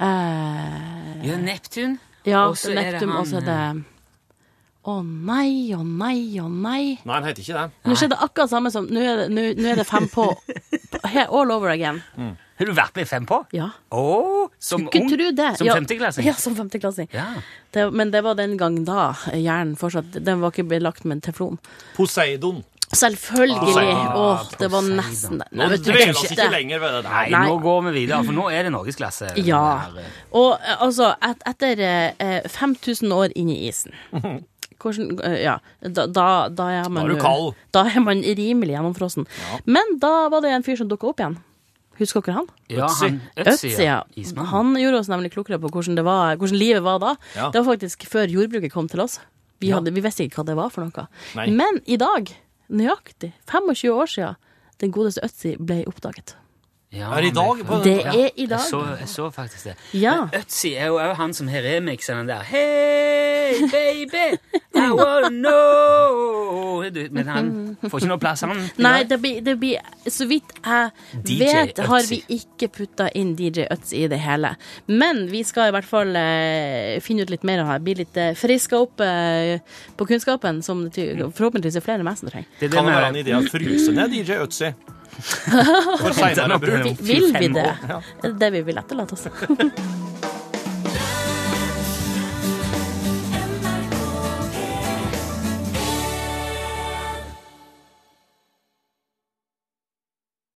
Uh... 0.00 1.20
Ja, 1.28 1.36
Neptun. 1.36 1.98
Ja, 2.24 2.46
Og 2.48 2.56
så 2.58 2.70
er 2.72 2.76
det 2.80 2.84
Neptun, 2.98 3.14
og 3.16 3.26
så 3.30 3.40
er 3.40 3.46
det 3.48 3.60
Å 4.90 4.94
nei, 5.04 5.72
å 5.76 5.82
nei, 5.84 6.38
å 6.40 6.46
nei. 6.48 6.98
Nei, 7.04 7.14
han 7.14 7.26
heter 7.28 7.44
ikke 7.44 7.56
det. 7.58 7.80
Nå 7.84 7.96
skjedde 8.00 8.16
akkurat 8.24 8.48
samme 8.52 8.70
som 8.72 8.86
Nå 8.88 9.00
er 9.04 9.18
det, 9.22 9.26
nå, 9.32 9.42
nå 9.60 9.72
er 9.74 9.82
det 9.82 9.84
fem 9.88 10.06
på. 10.08 10.24
All 11.28 11.52
over 11.52 11.68
again. 11.72 12.00
Har 12.60 12.68
du 12.68 12.72
vært 12.76 12.96
med 12.96 13.06
i 13.06 13.08
Fem 13.08 13.24
på? 13.28 13.38
Ja. 13.56 13.70
Oh, 13.96 14.48
som 14.60 14.82
Skulle 14.84 15.00
ung? 15.00 15.06
ikke 15.08 15.16
tro 15.16 15.28
det. 15.36 15.50
Som 15.56 15.68
femteklassing? 15.72 16.26
Ja, 16.28 16.34
som 16.36 16.56
femteklassing. 16.58 17.08
Ja. 17.12 17.28
Det, 17.72 17.86
men 17.96 18.10
det 18.12 18.20
var 18.26 18.36
den 18.36 18.58
gang 18.60 18.82
da 18.84 19.14
hjernen 19.32 19.78
fortsatt 19.80 20.18
Den 20.20 20.42
var 20.42 20.52
ikke 20.52 20.66
belagt 20.68 21.06
med 21.08 21.22
teflon. 21.24 21.56
Poseidon. 21.96 22.60
Selvfølgelig. 22.90 23.76
Ah, 23.78 24.16
Åh, 24.18 24.40
det 24.58 24.68
var 24.72 24.82
nesten 24.82 25.38
det. 25.38 25.46
Nå 25.52 25.62
Nei, 25.62 25.68
vet 25.70 25.84
du, 25.84 25.90
det 25.94 26.06
ikke 26.10 26.46
lenger 26.50 26.80
ved 26.82 26.94
det. 26.96 27.02
Nei, 27.06 27.26
Nei. 27.30 27.42
nå 27.46 27.58
går 27.62 27.82
vi 27.86 27.92
videre, 28.00 28.24
for 28.26 28.34
nå 28.34 28.48
er 28.50 28.66
det 28.66 28.72
norgesklasse. 28.74 29.28
Ja. 29.46 29.60
Eh, 29.94 30.08
Og 30.34 30.56
eh, 30.58 30.82
altså, 30.82 31.12
et, 31.22 31.44
etter 31.52 31.82
eh, 31.86 32.48
5000 32.50 33.12
år 33.14 33.34
inn 33.38 33.52
i 33.54 33.60
isen 33.68 33.94
Hvordan, 34.80 35.12
eh, 35.28 35.36
ja, 35.44 35.58
da, 35.84 36.06
da, 36.08 36.26
da 36.48 36.66
er 36.80 36.88
man 36.90 37.04
Da 37.04 37.12
er 37.12 37.14
du 37.14 37.20
kald. 37.22 37.54
Da 37.76 37.84
er 37.92 38.00
man 38.02 38.24
rimelig 38.24 38.74
gjennomfrossen. 38.74 39.26
Men 39.70 39.98
da 40.02 40.28
var 40.32 40.42
det 40.42 40.50
en 40.56 40.66
fyr 40.66 40.80
som 40.80 40.88
dukka 40.90 41.10
opp 41.12 41.20
igjen. 41.22 41.36
Husker 42.00 42.24
dere 42.24 42.38
han? 42.40 42.46
Ja, 42.72 42.86
han 42.88 43.18
Øtzi, 43.36 43.74
ja. 43.76 43.98
ja. 44.16 44.44
Han 44.54 44.72
gjorde 44.80 45.02
oss 45.02 45.10
nemlig 45.12 45.34
klokere 45.34 45.58
på 45.60 45.68
hvordan, 45.68 45.98
det 46.00 46.04
var, 46.06 46.38
hvordan 46.40 46.56
livet 46.56 46.82
var 46.86 46.98
da. 47.02 47.10
Ja. 47.36 47.50
Det 47.52 47.60
var 47.60 47.74
faktisk 47.76 48.06
før 48.08 48.24
jordbruket 48.32 48.72
kom 48.72 48.88
til 48.88 49.04
oss. 49.04 49.18
Vi, 49.60 49.68
Ja. 49.68 49.76
hadde, 49.76 49.92
vi 49.92 50.00
visste 50.00 50.24
ikke 50.24 50.40
hva 50.40 50.46
det 50.48 50.56
var 50.56 50.70
for 50.72 50.86
noe. 50.88 51.04
Nei. 51.36 51.50
Men 51.52 51.82
i 51.84 51.98
dag, 52.00 52.32
nøyaktig 52.70 53.34
25 53.50 53.92
år 53.92 54.06
siden, 54.06 54.38
den 54.80 54.92
godeste 54.94 55.24
Øtzi 55.26 55.56
ble 55.58 55.82
oppdaget. 55.90 56.36
Ja, 56.92 57.12
Er 57.14 57.20
det 57.22 57.28
i 57.28 57.34
dag? 57.34 57.60
På- 57.66 57.82
Det 57.84 57.96
Ja, 58.02 58.10
er 58.10 58.30
i 58.36 58.46
dag. 58.46 58.58
Jeg 58.58 58.70
så, 58.70 58.78
jeg 58.98 59.08
så 59.08 59.30
faktisk 59.30 59.64
det. 59.64 59.74
Ja. 59.94 60.14
Men 60.26 60.40
Øtzi 60.40 60.72
er 60.74 60.86
jo 60.88 60.96
òg 60.98 61.14
han 61.16 61.32
som 61.32 61.46
har 61.48 61.62
remixen 61.62 62.16
den 62.18 62.26
der 62.26 62.42
Hey, 62.42 63.60
baby, 63.70 64.38
I 64.74 64.88
wanna 64.98 65.28
know 65.30 66.82
Du, 66.90 67.06
Men 67.12 67.28
han 67.28 67.76
får 67.82 68.00
ikke 68.00 68.08
noe 68.10 68.18
plass, 68.18 68.40
han. 68.42 68.58
Nei, 68.78 69.04
det 69.04 69.20
blir, 69.22 69.38
det 69.40 69.54
blir 69.60 69.78
Så 70.10 70.26
vidt 70.26 70.50
jeg 70.66 70.90
DJ 71.24 71.44
vet, 71.44 71.78
har 71.86 72.02
vi 72.10 72.24
ikke 72.28 72.68
putta 72.74 73.08
inn 73.14 73.36
DJ 73.38 73.68
Øtzi 73.70 74.02
i 74.04 74.08
det 74.10 74.18
hele. 74.18 74.56
Men 74.88 75.28
vi 75.30 75.44
skal 75.46 75.68
i 75.70 75.74
hvert 75.76 75.86
fall 75.86 76.10
eh, 76.16 76.98
finne 77.04 77.22
ut 77.22 77.30
litt 77.30 77.44
mer 77.46 77.62
her. 77.70 77.78
Bli 77.78 77.94
litt 78.02 78.16
eh, 78.18 78.34
friska 78.34 78.78
opp 78.82 79.00
eh, 79.00 79.60
på 79.96 80.06
kunnskapen, 80.10 80.58
som 80.62 80.88
det 80.90 81.12
forhåpentligvis 81.38 81.76
er 81.78 81.86
flere 81.86 82.02
enn 82.02 82.08
meg 82.10 82.18
som 82.18 82.28
trenger. 82.32 82.48
Det 82.58 82.70
det 82.70 82.76
Kan 82.76 82.86
være 82.90 83.12
en 83.12 83.20
idé 83.22 83.36
å 83.38 83.44
fryse 83.46 83.92
ned 83.94 84.10
DJ 84.10 84.40
Øtzi? 84.42 84.74
For 86.00 86.12
senere 86.12 86.58
bruk. 86.58 87.00
Vil 87.00 87.32
vi 87.38 87.48
det? 87.48 87.72
det 88.22 88.32
det 88.40 88.50
vi 88.50 88.62
vil 88.70 88.78
etterlate 88.78 89.18
oss? 89.18 89.26